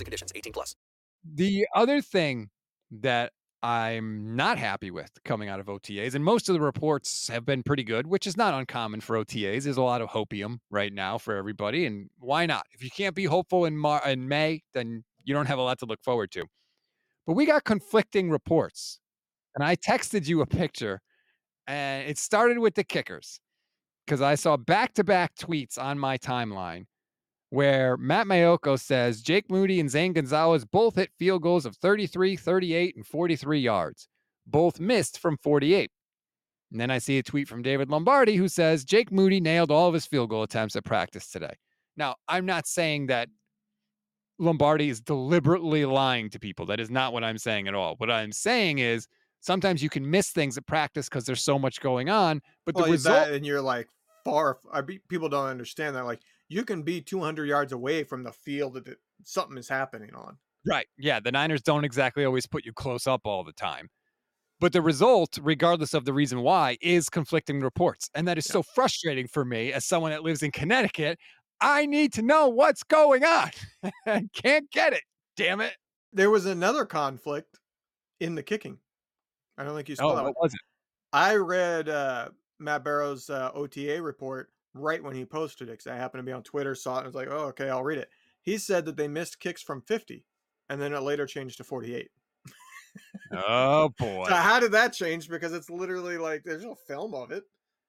[0.00, 0.32] Terms and conditions.
[0.34, 0.76] 18 plus.
[1.34, 2.48] The other thing
[2.90, 3.32] that
[3.62, 7.62] I'm not happy with coming out of OTAs, and most of the reports have been
[7.62, 9.64] pretty good, which is not uncommon for OTAs.
[9.64, 12.64] There's a lot of hopium right now for everybody, and why not?
[12.72, 15.78] If you can't be hopeful in Mar- in May, then you don't have a lot
[15.80, 16.46] to look forward to.
[17.26, 18.98] But we got conflicting reports,
[19.54, 21.02] and I texted you a picture,
[21.66, 23.40] and it started with the kickers
[24.06, 26.86] because I saw back-to-back tweets on my timeline
[27.50, 32.36] where Matt Maiocco says Jake Moody and Zane Gonzalez both hit field goals of 33,
[32.36, 34.08] 38, and 43 yards.
[34.46, 35.90] Both missed from 48.
[36.70, 39.88] And then I see a tweet from David Lombardi who says Jake Moody nailed all
[39.88, 41.54] of his field goal attempts at practice today.
[41.96, 43.28] Now, I'm not saying that
[44.38, 46.66] Lombardi is deliberately lying to people.
[46.66, 47.96] That is not what I'm saying at all.
[47.98, 49.08] What I'm saying is
[49.40, 52.84] sometimes you can miss things at practice because there's so much going on, but the
[52.84, 53.88] result and you're like
[54.24, 54.58] far.
[54.72, 56.06] I be, people don't understand that.
[56.06, 60.36] Like you can be 200 yards away from the field that something is happening on.
[60.66, 60.86] Right.
[60.98, 61.20] Yeah.
[61.20, 63.88] The Niners don't exactly always put you close up all the time.
[64.58, 68.10] But the result, regardless of the reason why, is conflicting reports.
[68.14, 71.18] And that is so frustrating for me as someone that lives in Connecticut.
[71.62, 73.50] I need to know what's going on.
[74.06, 75.02] I can't get it.
[75.36, 75.72] Damn it.
[76.12, 77.58] There was another conflict
[78.18, 78.76] in the kicking.
[79.56, 80.24] I don't think you saw Oh, that.
[80.24, 80.60] what was it?
[81.12, 85.96] I read uh, Matt Barrows' uh, OTA report right when he posted it because I
[85.96, 88.08] happened to be on Twitter, saw it, and was like, "Oh, okay, I'll read it."
[88.42, 90.24] He said that they missed kicks from 50,
[90.68, 92.10] and then it later changed to 48.
[93.32, 94.26] Oh, boy.
[94.28, 95.28] So how did that change?
[95.28, 97.44] Because it's literally like there's no film of it.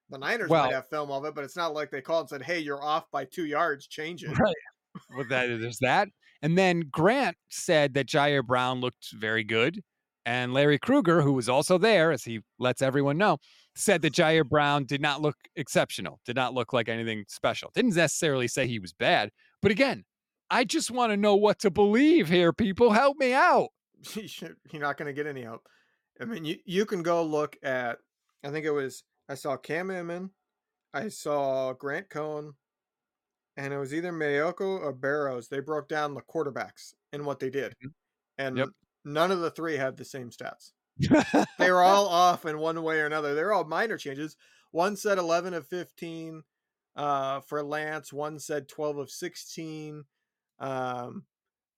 [0.09, 2.29] The Niners Well- might have film of it, but it's not like they called and
[2.29, 3.87] said, "Hey, you're off by two yards.
[3.87, 4.55] Change it." Right.
[5.15, 6.09] Well, that there's that.
[6.41, 9.81] And then Grant said that Jair Brown looked very good.
[10.25, 13.37] And Larry Kruger, who was also there, as he lets everyone know,
[13.75, 17.71] said that Ji'Ayir Brown did not look exceptional, did not look like anything special.
[17.73, 19.31] Didn't necessarily say he was bad.
[19.61, 20.03] But again,
[20.49, 22.91] I just want to know what to believe here, people.
[22.91, 23.69] Help me out.
[24.15, 25.61] You're not going to get any help.
[26.19, 27.97] I mean, you, you can go look at.
[28.43, 30.31] I think it was I saw Cam Inman,
[30.93, 32.53] I saw Grant Cohn,
[33.55, 35.47] and it was either Maiocco or Barrows.
[35.47, 37.87] They broke down the quarterbacks and what they did, mm-hmm.
[38.37, 38.69] and Yep.
[39.05, 40.71] none of the three had the same stats.
[40.99, 43.33] They were all off in one way or another.
[43.33, 44.35] They're all minor changes.
[44.71, 46.43] One said 11 of 15
[46.95, 48.13] uh, for Lance.
[48.13, 50.03] One said 12 of 16.
[50.59, 51.23] Um,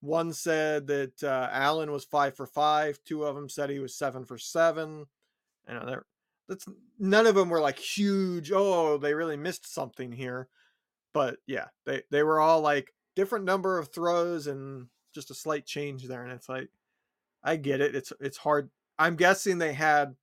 [0.02, 3.00] one said that uh, Allen was five for five.
[3.06, 5.06] Two of them said he was seven for seven.
[5.68, 6.02] You know,
[6.50, 6.66] that's
[7.00, 8.52] none of them were like huge.
[8.54, 10.50] Oh, they really missed something here.
[11.14, 15.66] But yeah, they they were all like different number of throws and just a slight
[15.66, 16.24] change there.
[16.24, 16.70] And it's like,
[17.44, 17.96] I get it.
[17.96, 18.70] It's it's hard.
[19.00, 20.16] I'm guessing they had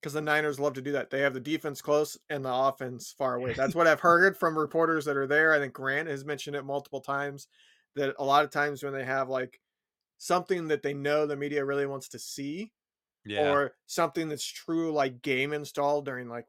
[0.00, 1.10] because the Niners love to do that.
[1.10, 3.54] They have the defense close and the offense far away.
[3.54, 5.52] That's what I've heard from reporters that are there.
[5.54, 7.46] I think Grant has mentioned it multiple times
[7.96, 9.60] that a lot of times when they have like
[10.18, 12.72] something that they know the media really wants to see
[13.24, 13.50] Yeah.
[13.52, 16.46] or something that's true like game installed during like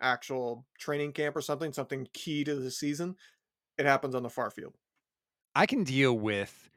[0.00, 3.16] actual training camp or something, something key to the season,
[3.78, 4.74] it happens on the far field.
[5.54, 6.70] I can deal with,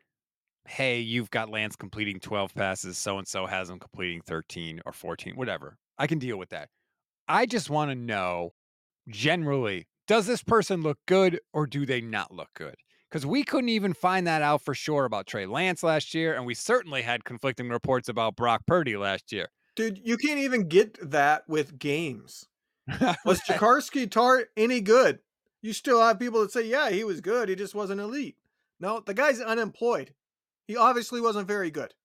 [0.69, 4.93] hey, you've got Lance completing 12 passes, so and so has him completing 13 or
[4.93, 5.77] 14, whatever.
[5.97, 6.69] I can deal with that.
[7.27, 8.53] I just want to know
[9.09, 12.75] generally, does this person look good or do they not look good?
[13.09, 16.45] Because we couldn't even find that out for sure about Trey Lance last year, and
[16.45, 19.49] we certainly had conflicting reports about Brock Purdy last year.
[19.75, 22.45] Dude, you can't even get that with games.
[23.25, 25.19] Was Jakarski Tart any good?
[25.63, 27.49] You still have people that say, yeah, he was good.
[27.49, 28.37] He just wasn't elite.
[28.79, 30.13] No, the guy's unemployed.
[30.69, 31.95] He obviously wasn't very good.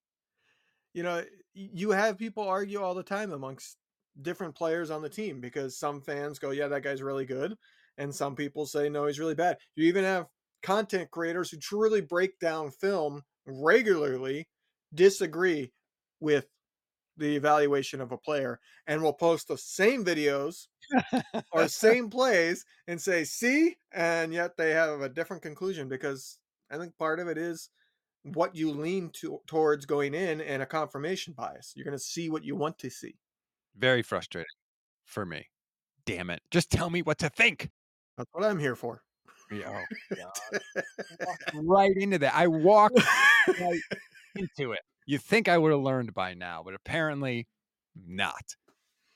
[0.94, 1.22] You know,
[1.53, 3.77] you have people argue all the time amongst
[4.22, 7.57] different players on the team because some fans go, yeah, that guy's really good.
[7.98, 9.59] And some people say, no, he's really bad.
[9.77, 10.29] You even have
[10.62, 14.48] content creators who truly break down film regularly
[14.94, 15.70] disagree
[16.20, 16.46] with
[17.18, 20.68] the evaluation of a player and will post the same videos
[21.53, 26.38] or same plays and say, see, and yet they have a different conclusion because
[26.70, 27.68] I think part of it is
[28.25, 31.73] what you lean to, towards going in and a confirmation bias.
[31.77, 33.17] You're going to see what you want to see.
[33.77, 34.47] Very frustrating
[35.05, 35.47] for me.
[36.07, 36.41] Damn it.
[36.51, 37.71] Just tell me what to think.
[38.17, 39.03] That's what I'm here for.
[39.51, 39.83] Yeah,
[40.17, 40.25] oh,
[41.55, 42.35] right into that.
[42.35, 42.99] I walked
[43.61, 43.81] right
[44.35, 44.81] into it.
[45.07, 47.47] You think I would have learned by now, but apparently
[48.07, 48.57] not.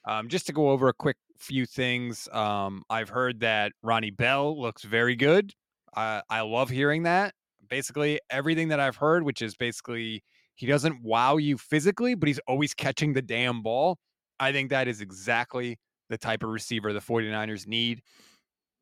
[0.06, 4.60] Um, just to go over a quick few things, um, I've heard that Ronnie Bell
[4.60, 5.54] looks very good.
[5.96, 7.34] Uh, I love hearing that.
[7.68, 10.22] Basically, everything that I've heard, which is basically
[10.54, 13.98] he doesn't wow you physically, but he's always catching the damn ball.
[14.40, 15.78] I think that is exactly
[16.08, 18.02] the type of receiver the 49ers need.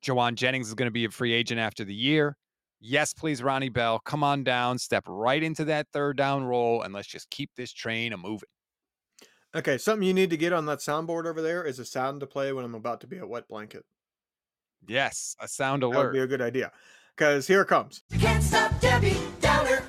[0.05, 2.37] Jauan Jennings is going to be a free agent after the year.
[2.81, 6.93] Yes, please, Ronnie Bell, come on down, step right into that third down role, and
[6.95, 8.49] let's just keep this train a moving.
[9.55, 12.27] Okay, something you need to get on that soundboard over there is a sound to
[12.27, 13.85] play when I'm about to be a wet blanket.
[14.87, 16.71] Yes, a sound That would be a good idea.
[17.17, 18.03] Because here it comes.
[18.19, 19.83] Can't stop Debbie Downer.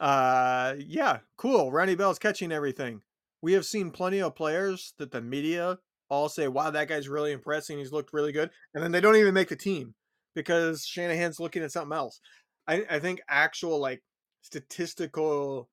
[0.00, 1.70] Uh, yeah, cool.
[1.70, 3.02] Ronnie Bell's catching everything.
[3.42, 5.78] We have seen plenty of players that the media
[6.08, 7.78] all say, "Wow, that guy's really impressing.
[7.78, 9.94] He's looked really good," and then they don't even make the team
[10.34, 12.20] because Shanahan's looking at something else.
[12.66, 14.02] I, I think actual like
[14.42, 15.68] statistical,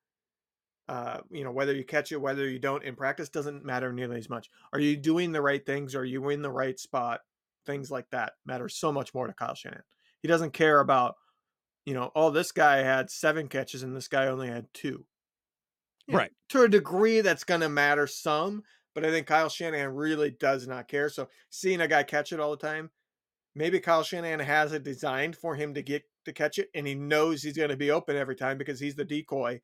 [0.87, 4.17] uh, you know, whether you catch it, whether you don't in practice doesn't matter nearly
[4.17, 4.49] as much.
[4.73, 5.95] Are you doing the right things?
[5.95, 7.21] Are you in the right spot?
[7.65, 9.83] Things like that matter so much more to Kyle Shanahan.
[10.21, 11.15] He doesn't care about
[11.89, 15.05] you know, oh, this guy had seven catches and this guy only had two.
[16.07, 16.31] Yeah, Right.
[16.49, 18.61] To a degree, that's going to matter some,
[18.93, 21.09] but I think Kyle Shanahan really does not care.
[21.09, 22.91] So seeing a guy catch it all the time,
[23.55, 26.93] maybe Kyle Shanahan has it designed for him to get to catch it, and he
[26.93, 29.59] knows he's going to be open every time because he's the decoy,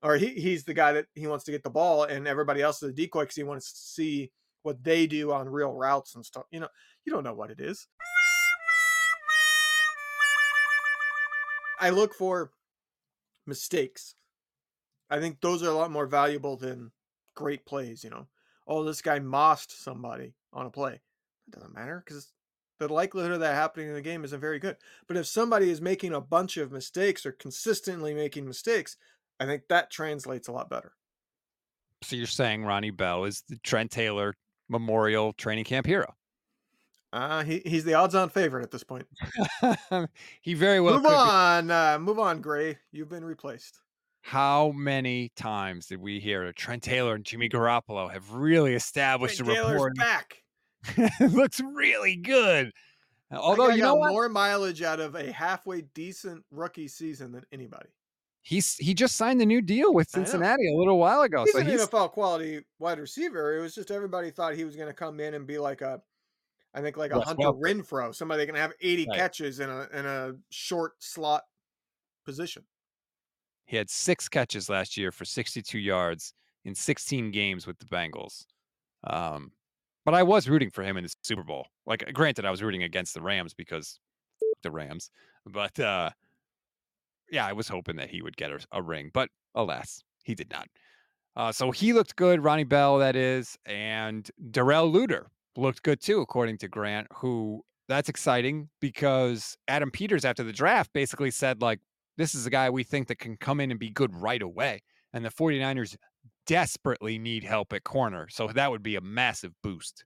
[0.00, 2.82] or he, he's the guy that he wants to get the ball, and everybody else
[2.82, 4.30] is the decoy because he wants to see
[4.62, 6.44] what they do on real routes and stuff.
[6.52, 6.68] You know,
[7.04, 7.88] you don't know what it is.
[11.84, 12.50] I look for
[13.46, 14.14] mistakes.
[15.10, 16.92] I think those are a lot more valuable than
[17.34, 18.26] great plays, you know.
[18.66, 20.94] Oh, this guy mossed somebody on a play.
[20.94, 22.32] It doesn't matter because
[22.78, 24.78] the likelihood of that happening in the game isn't very good.
[25.06, 28.96] But if somebody is making a bunch of mistakes or consistently making mistakes,
[29.38, 30.92] I think that translates a lot better.
[32.02, 34.32] So you're saying Ronnie Bell is the Trent Taylor
[34.70, 36.14] Memorial Training Camp hero?
[37.14, 39.06] Uh, he, he's the odds-on favorite at this point.
[40.42, 41.70] he very well move on.
[41.70, 42.76] Uh, move on, Gray.
[42.90, 43.78] You've been replaced.
[44.22, 49.38] How many times did we hear that Trent Taylor and Jimmy Garoppolo have really established
[49.38, 49.92] Trent a Taylor's rapport?
[49.94, 50.42] back.
[51.20, 52.72] it looks really good.
[53.30, 57.44] Although That guy you know more mileage out of a halfway decent rookie season than
[57.52, 57.90] anybody.
[58.42, 61.44] He's he just signed a new deal with Cincinnati a little while ago.
[61.44, 63.56] He's so an he's NFL quality wide receiver.
[63.56, 66.02] It was just everybody thought he was going to come in and be like a,
[66.74, 67.60] I think like a Wes Hunter Welker.
[67.60, 69.18] Renfrow, somebody that can have 80 Right.
[69.18, 71.42] catches in a in a short slot
[72.24, 72.64] position.
[73.66, 78.44] he had six catches last year for 62 yards in 16 games with the Bengals.
[79.04, 79.52] Um,
[80.04, 81.66] but I was rooting for him in the Super Bowl.
[81.86, 83.98] Like, granted, I was rooting against the Rams because
[84.62, 85.10] the Rams,
[85.46, 86.10] but uh,
[87.30, 90.50] yeah, I was hoping that he would get a, a ring, but alas, he did
[90.50, 90.68] not.
[91.36, 96.20] Uh, so he looked good, Ronnie Bell, that is, and Darrell Luter looked good too,
[96.20, 101.80] according to Grant, who that's exciting because Adam Peters, after the draft, basically said, like,
[102.16, 104.82] this is a guy we think that can come in and be good right away.
[105.12, 105.96] And the 49ers
[106.46, 108.28] desperately need help at corner.
[108.28, 110.04] So that would be a massive boost.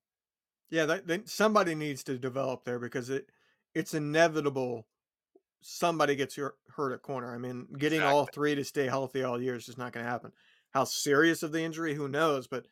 [0.71, 3.27] Yeah, that, that somebody needs to develop there because it
[3.75, 4.87] it's inevitable
[5.61, 7.35] somebody gets hurt hurt at corner.
[7.35, 10.11] I mean, getting all three to stay healthy all year is just not going to
[10.11, 10.33] happen.
[10.71, 12.47] How serious of the injury, who knows?
[12.47, 12.67] But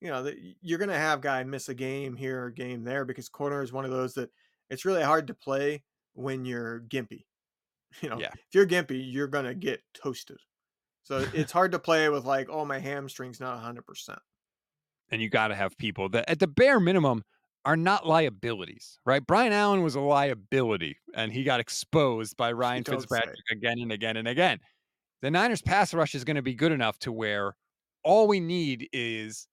[0.00, 3.04] you know, the, you're going to have guy miss a game here, a game there,
[3.04, 4.30] because corner is one of those that
[4.70, 5.82] it's really hard to play
[6.14, 7.24] when you're gimpy.
[8.02, 8.30] You know, Yeah.
[8.34, 10.38] if you're gimpy, you're going to get toasted.
[11.04, 13.86] So it's hard to play with like, oh, my hamstring's not 100.
[13.86, 14.18] percent
[15.10, 17.22] And you got to have people that, at the bare minimum,
[17.64, 19.24] are not liabilities, right?
[19.24, 22.92] Brian Allen was a liability and he got exposed by Ryan say.
[22.92, 24.58] Fitzpatrick again and again and again.
[25.22, 27.54] The Niners pass rush is going to be good enough to where
[28.02, 29.46] all we need is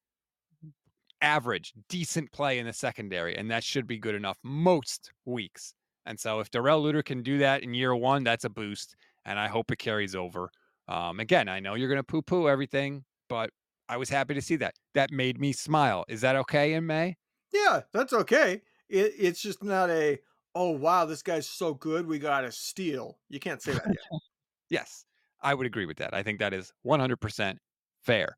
[1.21, 5.73] average, decent play in the secondary, and that should be good enough most weeks.
[6.05, 8.95] And so if Darrell Luter can do that in year one, that's a boost,
[9.25, 10.49] and I hope it carries over.
[10.87, 13.51] Um, again, I know you're going to poo-poo everything, but
[13.87, 14.75] I was happy to see that.
[14.93, 16.05] That made me smile.
[16.07, 17.17] Is that okay in May?
[17.53, 18.61] Yeah, that's okay.
[18.89, 20.19] It, it's just not a
[20.55, 23.17] oh wow, this guy's so good, we got to steal.
[23.29, 23.97] You can't say that yet.
[24.69, 25.03] Yes,
[25.41, 26.13] I would agree with that.
[26.13, 27.57] I think that is 100%
[28.05, 28.37] fair.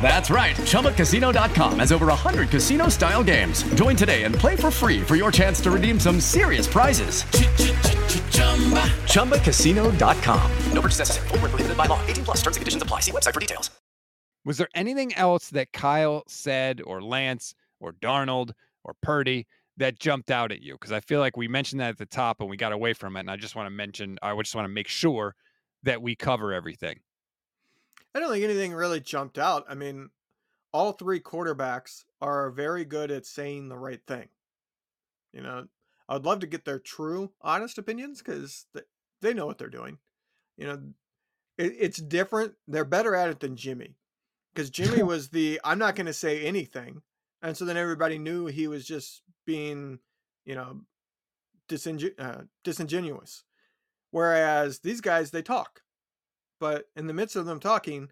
[0.00, 3.64] That's right, ChumbaCasino.com has over 100 casino style games.
[3.74, 7.24] Join today and play for free for your chance to redeem some serious prizes.
[9.14, 10.50] ChumbaCasino.com.
[10.72, 11.28] No purchase necessary.
[11.28, 12.00] Void where prohibited by law.
[12.06, 13.00] 18 plus terms and conditions apply.
[13.00, 13.70] See website for details.
[14.46, 18.52] Was there anything else that Kyle said or Lance or Darnold
[18.84, 20.74] or Purdy that jumped out at you?
[20.74, 23.16] Because I feel like we mentioned that at the top and we got away from
[23.16, 23.20] it.
[23.20, 25.34] And I just want to mention, I just want to make sure
[25.82, 27.00] that we cover everything.
[28.16, 29.66] I don't think anything really jumped out.
[29.68, 30.08] I mean,
[30.72, 34.28] all three quarterbacks are very good at saying the right thing.
[35.34, 35.66] You know,
[36.08, 38.80] I would love to get their true, honest opinions because they,
[39.20, 39.98] they know what they're doing.
[40.56, 40.82] You know,
[41.58, 42.54] it, it's different.
[42.66, 43.96] They're better at it than Jimmy
[44.54, 47.02] because Jimmy was the I'm not going to say anything.
[47.42, 49.98] And so then everybody knew he was just being,
[50.46, 50.80] you know,
[51.68, 53.44] disingen- uh, disingenuous.
[54.10, 55.82] Whereas these guys, they talk.
[56.58, 58.10] But in the midst of them talking,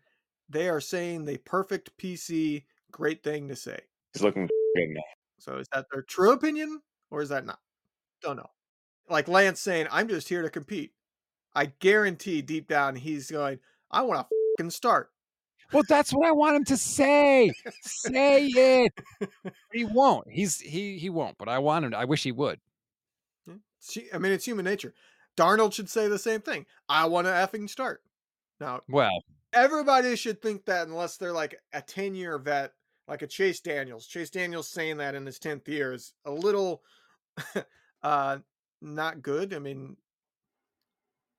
[0.49, 3.80] they are saying the perfect PC great thing to say.
[4.12, 5.03] He's looking good now.
[5.38, 6.80] So is that their true opinion
[7.11, 7.59] or is that not?
[8.22, 8.51] Don't know.
[9.09, 10.92] Like Lance saying, I'm just here to compete.
[11.55, 13.59] I guarantee deep down he's going,
[13.90, 15.11] I want to fucking start.
[15.72, 17.53] Well, that's what I want him to say.
[17.80, 18.92] say it.
[19.72, 20.30] He won't.
[20.30, 21.36] He's he he won't.
[21.36, 21.90] But I want him.
[21.90, 22.61] To, I wish he would.
[23.80, 24.95] See, I mean, it's human nature.
[25.36, 26.64] Darnold should say the same thing.
[26.88, 28.03] I want to effing start.
[28.61, 32.72] Now, Well, everybody should think that unless they're like a 10 year vet,
[33.09, 34.07] like a Chase Daniels.
[34.07, 36.82] Chase Daniels saying that in his 10th year is a little
[38.02, 38.38] uh
[38.80, 39.55] not good.
[39.55, 39.96] I mean,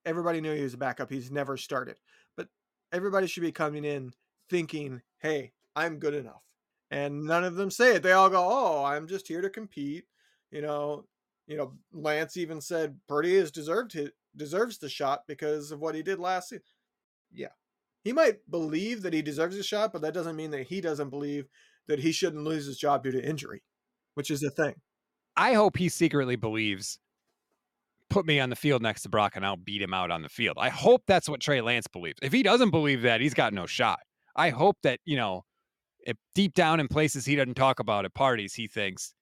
[0.06, 1.10] everybody knew he was a backup.
[1.10, 1.98] He's never started.
[2.36, 2.48] But
[2.92, 4.14] everybody should be coming in
[4.50, 6.42] thinking, hey, I'm good enough.
[6.92, 8.04] and none of them say it.
[8.04, 10.06] They all go, "Oh, I'm just here to compete."
[10.52, 11.06] You know,
[11.48, 11.74] you know.
[11.92, 16.20] Lance even said Purdy has deserved his, deserves the shot because of what he did
[16.20, 16.64] last season.
[17.36, 17.50] Yeah,
[18.04, 21.10] he might believe that he deserves a shot, but that doesn't mean that he doesn't
[21.10, 21.48] believe
[21.88, 23.64] that he shouldn't lose his job due to injury,
[24.16, 24.76] which is the thing.
[25.38, 27.00] I hope he secretly believes
[28.10, 30.30] put me on the field next to Brock and I'll beat him out on the
[30.30, 30.58] field.
[30.60, 32.20] I hope that's what Trey Lance believes.
[32.22, 34.00] If he doesn't believe that, he's got no shot.
[34.36, 35.44] I hope that, you know,
[36.02, 39.14] if deep down in places he doesn't talk about at parties, he thinks,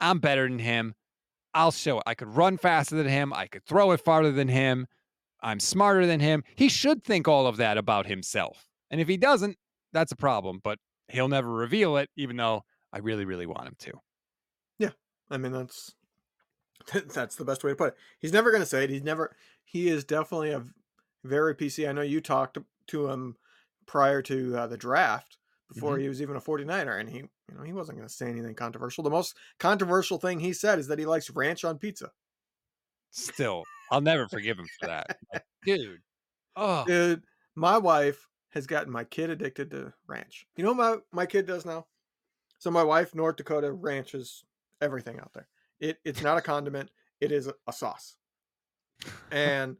[0.00, 0.94] I'm better than him.
[1.54, 2.04] I'll show it.
[2.06, 3.32] I could run faster than him.
[3.32, 4.86] I could throw it farther than him.
[5.40, 6.42] I'm smarter than him.
[6.56, 8.66] He should think all of that about himself.
[8.90, 9.56] And if he doesn't,
[9.92, 10.78] that's a problem, but
[11.08, 13.92] he'll never reveal it, even though I really, really want him to.
[14.78, 14.90] Yeah.
[15.30, 15.94] I mean, that's
[17.12, 17.96] that's the best way to put it.
[18.18, 18.90] He's never going to say it.
[18.90, 20.64] He's never, he is definitely a
[21.24, 21.88] very PC.
[21.88, 22.58] I know you talked
[22.88, 23.36] to him
[23.86, 25.36] prior to uh, the draft
[25.72, 26.02] before Mhm.
[26.02, 28.54] he was even a 49er and he, you know, he wasn't going to say anything
[28.54, 29.04] controversial.
[29.04, 32.10] The most controversial thing he said is that he likes ranch on pizza.
[33.10, 35.18] Still, I'll never forgive him for that.
[35.64, 36.00] Dude.
[36.56, 37.22] Oh, Dude,
[37.54, 40.46] my wife has gotten my kid addicted to ranch.
[40.56, 41.86] You know what my, my kid does now?
[42.58, 44.44] So my wife, North Dakota, ranches
[44.80, 45.48] everything out there.
[45.80, 48.16] It it's not a condiment, it is a, a sauce.
[49.30, 49.76] And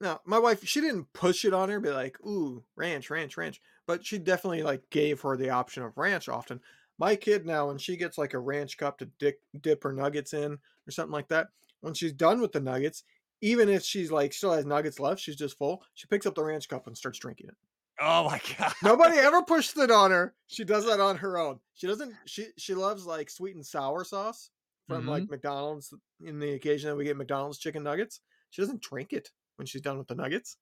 [0.00, 3.60] now my wife, she didn't push it on her, be like, ooh, ranch, ranch, ranch.
[3.86, 6.60] But she definitely like gave her the option of ranch often.
[6.98, 10.32] My kid now, when she gets like a ranch cup to dip, dip her nuggets
[10.32, 11.48] in or something like that,
[11.80, 13.04] when she's done with the nuggets,
[13.42, 15.82] even if she's like still has nuggets left, she's just full.
[15.94, 17.54] She picks up the ranch cup and starts drinking it.
[18.00, 18.72] oh my God.
[18.82, 20.34] Nobody ever pushed it on her.
[20.46, 21.60] She does that on her own.
[21.74, 22.12] She doesn't.
[22.26, 24.50] She she loves like sweet and sour sauce
[24.88, 25.92] from like McDonald's.
[26.24, 28.20] In the occasion that we get McDonald's chicken nuggets,
[28.50, 30.56] she doesn't drink it when she's done with the nuggets.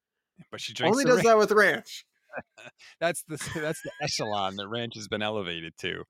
[0.51, 1.27] But she drinks Only does ranch.
[1.27, 2.05] that with ranch.
[3.01, 6.03] that's the that's the echelon that ranch has been elevated to.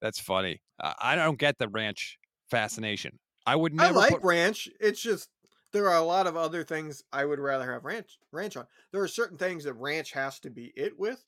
[0.00, 0.62] That's funny.
[0.82, 2.18] Uh, I don't get the ranch
[2.50, 3.18] fascination.
[3.48, 4.68] I would never I like put ranch.
[4.78, 5.30] It's just
[5.72, 8.66] there are a lot of other things I would rather have ranch ranch on.
[8.92, 11.24] There are certain things that ranch has to be it with,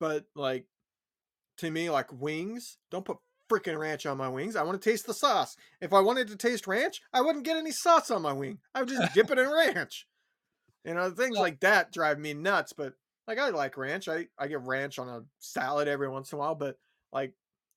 [0.00, 0.66] but like
[1.58, 3.18] to me, like wings, don't put
[3.48, 4.56] freaking ranch on my wings.
[4.56, 5.56] I want to taste the sauce.
[5.80, 8.58] If I wanted to taste ranch, I wouldn't get any sauce on my wing.
[8.74, 10.08] I would just dip it in ranch.
[10.84, 12.72] You know, things like that drive me nuts.
[12.72, 12.94] But
[13.28, 14.08] like I like ranch.
[14.08, 16.56] I I get ranch on a salad every once in a while.
[16.56, 16.78] But
[17.12, 17.32] like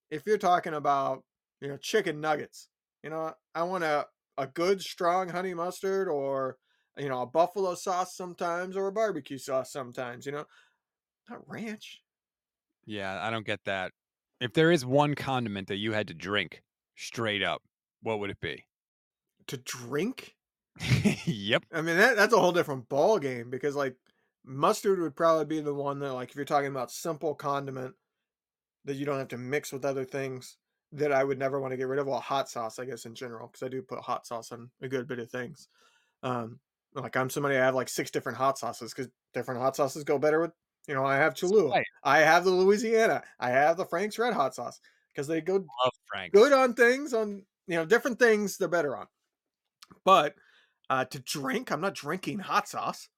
[0.10, 1.24] if you're talking about
[1.62, 2.70] you know chicken nuggets,
[3.04, 6.58] you know I want a a good strong honey mustard or
[6.97, 10.26] you know a buffalo sauce sometimes or a barbecue sauce sometimes.
[10.26, 10.45] You know,
[11.30, 12.01] not ranch.
[12.86, 13.91] Yeah, I don't get that.
[14.39, 16.64] If there is one condiment that you had to drink
[16.95, 17.62] straight up,
[18.01, 18.66] what would it be?
[19.47, 20.36] To drink?
[21.26, 21.64] yep.
[21.72, 23.95] I mean that that's a whole different ball game because like
[24.45, 27.95] mustard would probably be the one that like if you're talking about simple condiment
[28.86, 30.58] that you don't have to mix with other things
[30.94, 32.08] that I would never want to get rid of.
[32.08, 34.88] Well, hot sauce, I guess in general, because I do put hot sauce on a
[34.88, 35.68] good bit of things.
[36.22, 36.60] Um,
[36.94, 40.18] like I'm somebody I have like six different hot sauces because different hot sauces go
[40.18, 40.52] better with.
[40.88, 41.86] You know, I have Cholula, Right.
[42.04, 44.80] I have the Louisiana, I have the Frank's Red Hot Sauce
[45.14, 45.66] because they go
[46.32, 49.08] good on things on you know different things they're better on
[50.04, 50.36] but
[50.89, 53.10] uh to drink i'm not drinking hot sauce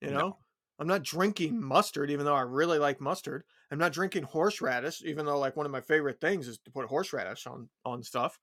[0.00, 0.38] you No.
[0.78, 5.26] I'm not drinking mustard even though i really like mustard i'm not drinking horseradish even
[5.26, 8.38] though like one of my favorite things is to put horseradish on on stuff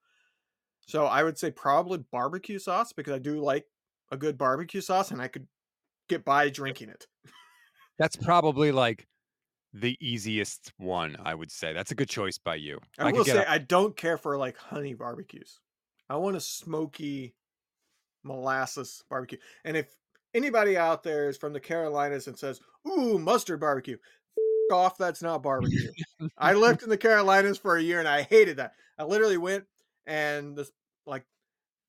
[0.86, 3.66] so i would say probably barbecue sauce because i do like
[4.10, 5.46] a good barbecue sauce and i could
[6.08, 7.06] get by drinking it
[7.98, 9.06] That's probably like
[9.72, 11.72] the easiest one, I would say.
[11.72, 12.80] That's a good choice by you.
[12.98, 15.60] i, could will say a- i don't care for like honey barbecues
[16.08, 17.36] i want a smoky
[18.22, 19.38] molasses barbecue.
[19.64, 19.94] And if
[20.34, 25.22] anybody out there is from the Carolinas and says, "Ooh, mustard barbecue," F- off, that's
[25.22, 25.90] not barbecue.
[26.38, 28.72] I lived in the Carolinas for a year and I hated that.
[28.98, 29.64] I literally went
[30.06, 30.70] and this
[31.06, 31.24] like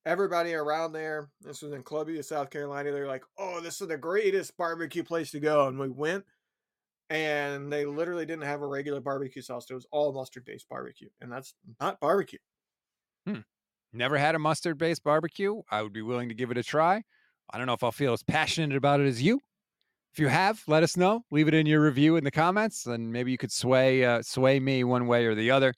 [0.06, 1.30] everybody around there.
[1.42, 2.92] This was in Columbia, South Carolina.
[2.92, 6.26] They're like, "Oh, this is the greatest barbecue place to go," and we went.
[7.10, 9.70] And they literally didn't have a regular barbecue sauce.
[9.70, 11.10] It was all mustard based barbecue.
[11.20, 12.39] And that's not barbecue.
[13.28, 13.39] Hmm.
[13.92, 15.62] Never had a mustard based barbecue.
[15.70, 17.04] I would be willing to give it a try.
[17.52, 19.39] I don't know if I'll feel as passionate about it as you.
[20.14, 21.22] If you have, let us know.
[21.32, 24.60] Leave it in your review in the comments, and maybe you could sway uh, sway
[24.60, 25.74] me one way or the other.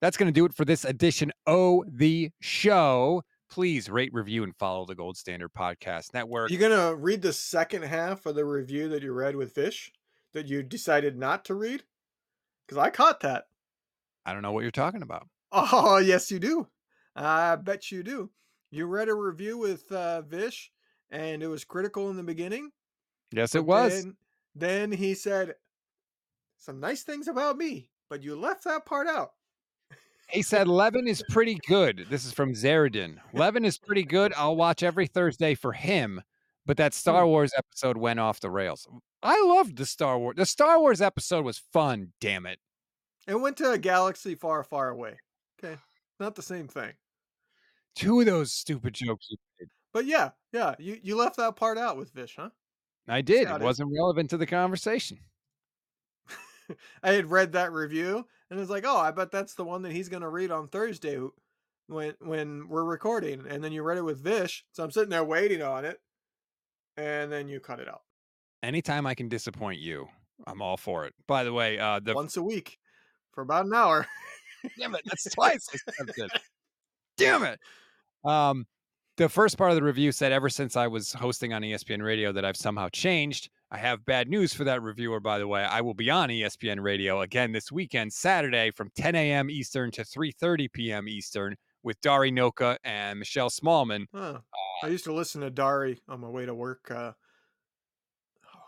[0.00, 3.22] That's going to do it for this edition of the show.
[3.50, 6.50] Please rate, review, and follow the Gold Standard Podcast Network.
[6.50, 9.92] You're gonna read the second half of the review that you read with Vish
[10.32, 11.82] that you decided not to read?
[12.66, 13.44] Because I caught that.
[14.24, 15.28] I don't know what you're talking about.
[15.52, 16.68] Oh, yes, you do.
[17.16, 18.30] I bet you do.
[18.70, 20.70] You read a review with uh, Vish,
[21.10, 22.70] and it was critical in the beginning.
[23.32, 24.04] Yes, it was.
[24.04, 24.16] Then,
[24.54, 25.54] then he said
[26.58, 27.90] some nice things about me.
[28.08, 29.32] but you left that part out.
[30.28, 32.06] He said Levin is pretty good.
[32.08, 33.18] This is from Zeradin.
[33.32, 34.32] Levin is pretty good.
[34.36, 36.22] I'll watch every Thursday for him,
[36.66, 37.30] but that Star hmm.
[37.30, 38.86] Wars episode went off the rails.
[39.22, 40.36] I loved the Star Wars.
[40.36, 42.58] The Star Wars episode was fun, damn it.
[43.26, 45.18] It went to a galaxy far, far away.
[45.62, 45.76] Okay.
[46.18, 46.92] Not the same thing.
[47.96, 49.68] Two of those stupid jokes you made.
[49.92, 52.50] But yeah, yeah, you, you left that part out with Vish, huh?
[53.08, 53.48] I did.
[53.48, 53.64] Got It it.
[53.64, 55.18] wasn't relevant to the conversation.
[57.02, 59.92] I had read that review and it's like, oh, I bet that's the one that
[59.92, 61.18] he's gonna read on Thursday
[61.88, 63.46] when when we're recording.
[63.48, 66.00] And then you read it with Vish, so I'm sitting there waiting on it,
[66.96, 68.02] and then you cut it out
[68.62, 70.08] Anytime I can disappoint you,
[70.46, 71.14] I'm all for it.
[71.26, 72.78] By the way, uh the once a week
[73.32, 74.06] for about an hour.
[74.78, 76.42] Damn it, that's twice I said it.
[77.16, 77.58] Damn it.
[78.24, 78.66] Um,
[79.20, 82.32] the first part of the review said ever since I was hosting on ESPN Radio
[82.32, 83.50] that I've somehow changed.
[83.70, 85.62] I have bad news for that reviewer, by the way.
[85.62, 89.50] I will be on ESPN Radio again this weekend, Saturday, from 10 a.m.
[89.50, 91.06] Eastern to 3:30 p.m.
[91.06, 94.06] Eastern, with Dari Nowkhah and Michelle Smallmon.
[94.14, 94.38] Huh.
[94.82, 96.90] I used to listen to Dari on my way to work.
[96.90, 97.12] Uh,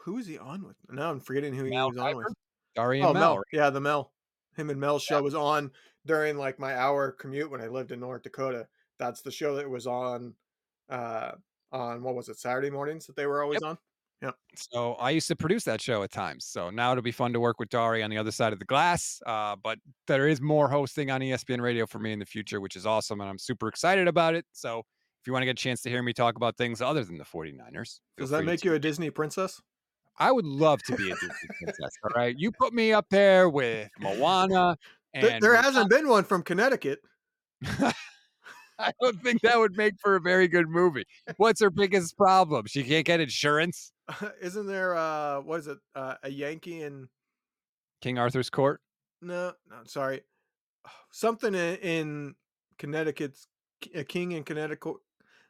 [0.05, 0.77] who was he on with?
[0.91, 2.27] Now I'm forgetting who he Mel was on with.
[2.77, 3.37] Dari and Oh, Mel.
[3.37, 3.43] Mel.
[3.55, 4.13] Yeah, the Mel.
[4.59, 5.71] Him and Mel's show was on
[6.05, 8.69] during like my hour commute when I lived in North Dakota.
[8.99, 10.35] That's the show that was on
[10.93, 11.33] uh
[11.73, 13.79] on what was it, Saturday mornings that they were always on?
[14.23, 14.37] Yep.
[14.55, 16.45] So I used to produce that show at times.
[16.45, 18.65] So now it'll be fun to work with Dari on the other side of the
[18.65, 19.21] glass.
[19.27, 22.77] Uh, but there is more hosting on ESPN Radio for me in the future, which
[22.77, 23.21] is awesome.
[23.21, 24.45] And I'm super excited about it.
[24.53, 27.03] So if you want to get a chance to hear me talk about things other
[27.03, 29.61] than the 49ers, Does that make you a Disney princess?
[30.19, 31.91] I would love to be a Disney princess.
[32.05, 32.37] All right.
[32.39, 34.77] You put me up there with Moana
[35.15, 37.01] There, there hasn't been one from Connecticut.
[38.83, 41.05] I don't think that would make for a very good movie.
[41.37, 42.67] What's her biggest problem?
[42.67, 43.93] She can't get insurance.
[44.41, 45.79] Isn't there uh what is it?
[45.95, 47.09] Uh, a Yankee in
[48.01, 48.81] King Arthur's Court.
[49.21, 50.23] no, no, sorry.
[51.13, 52.35] Something in, in
[52.79, 53.47] Connecticut's
[53.95, 54.97] a king in Connecticut.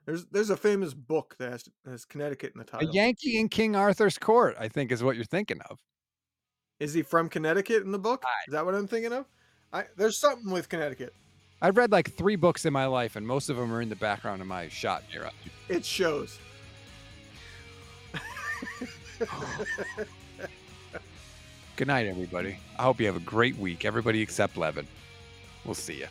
[0.06, 2.88] There's there's a famous book that has, has Connecticut in the title.
[2.88, 2.92] A.
[2.92, 5.78] Yankee in King Arthur's Court, I think, is what you're thinking of.
[6.80, 8.24] Is he from Connecticut in the book?
[8.48, 9.26] Is that what I'm thinking of?
[9.72, 11.14] I there's something with Connecticut.
[11.64, 13.94] I've read like three books in my life, and most of them are in the
[13.94, 15.30] background of my shot here.
[15.68, 16.40] It shows.
[21.76, 22.58] Good night, everybody.
[22.76, 23.84] I hope you have a great week.
[23.84, 24.88] Everybody except Levin.
[25.64, 26.08] We'll see you.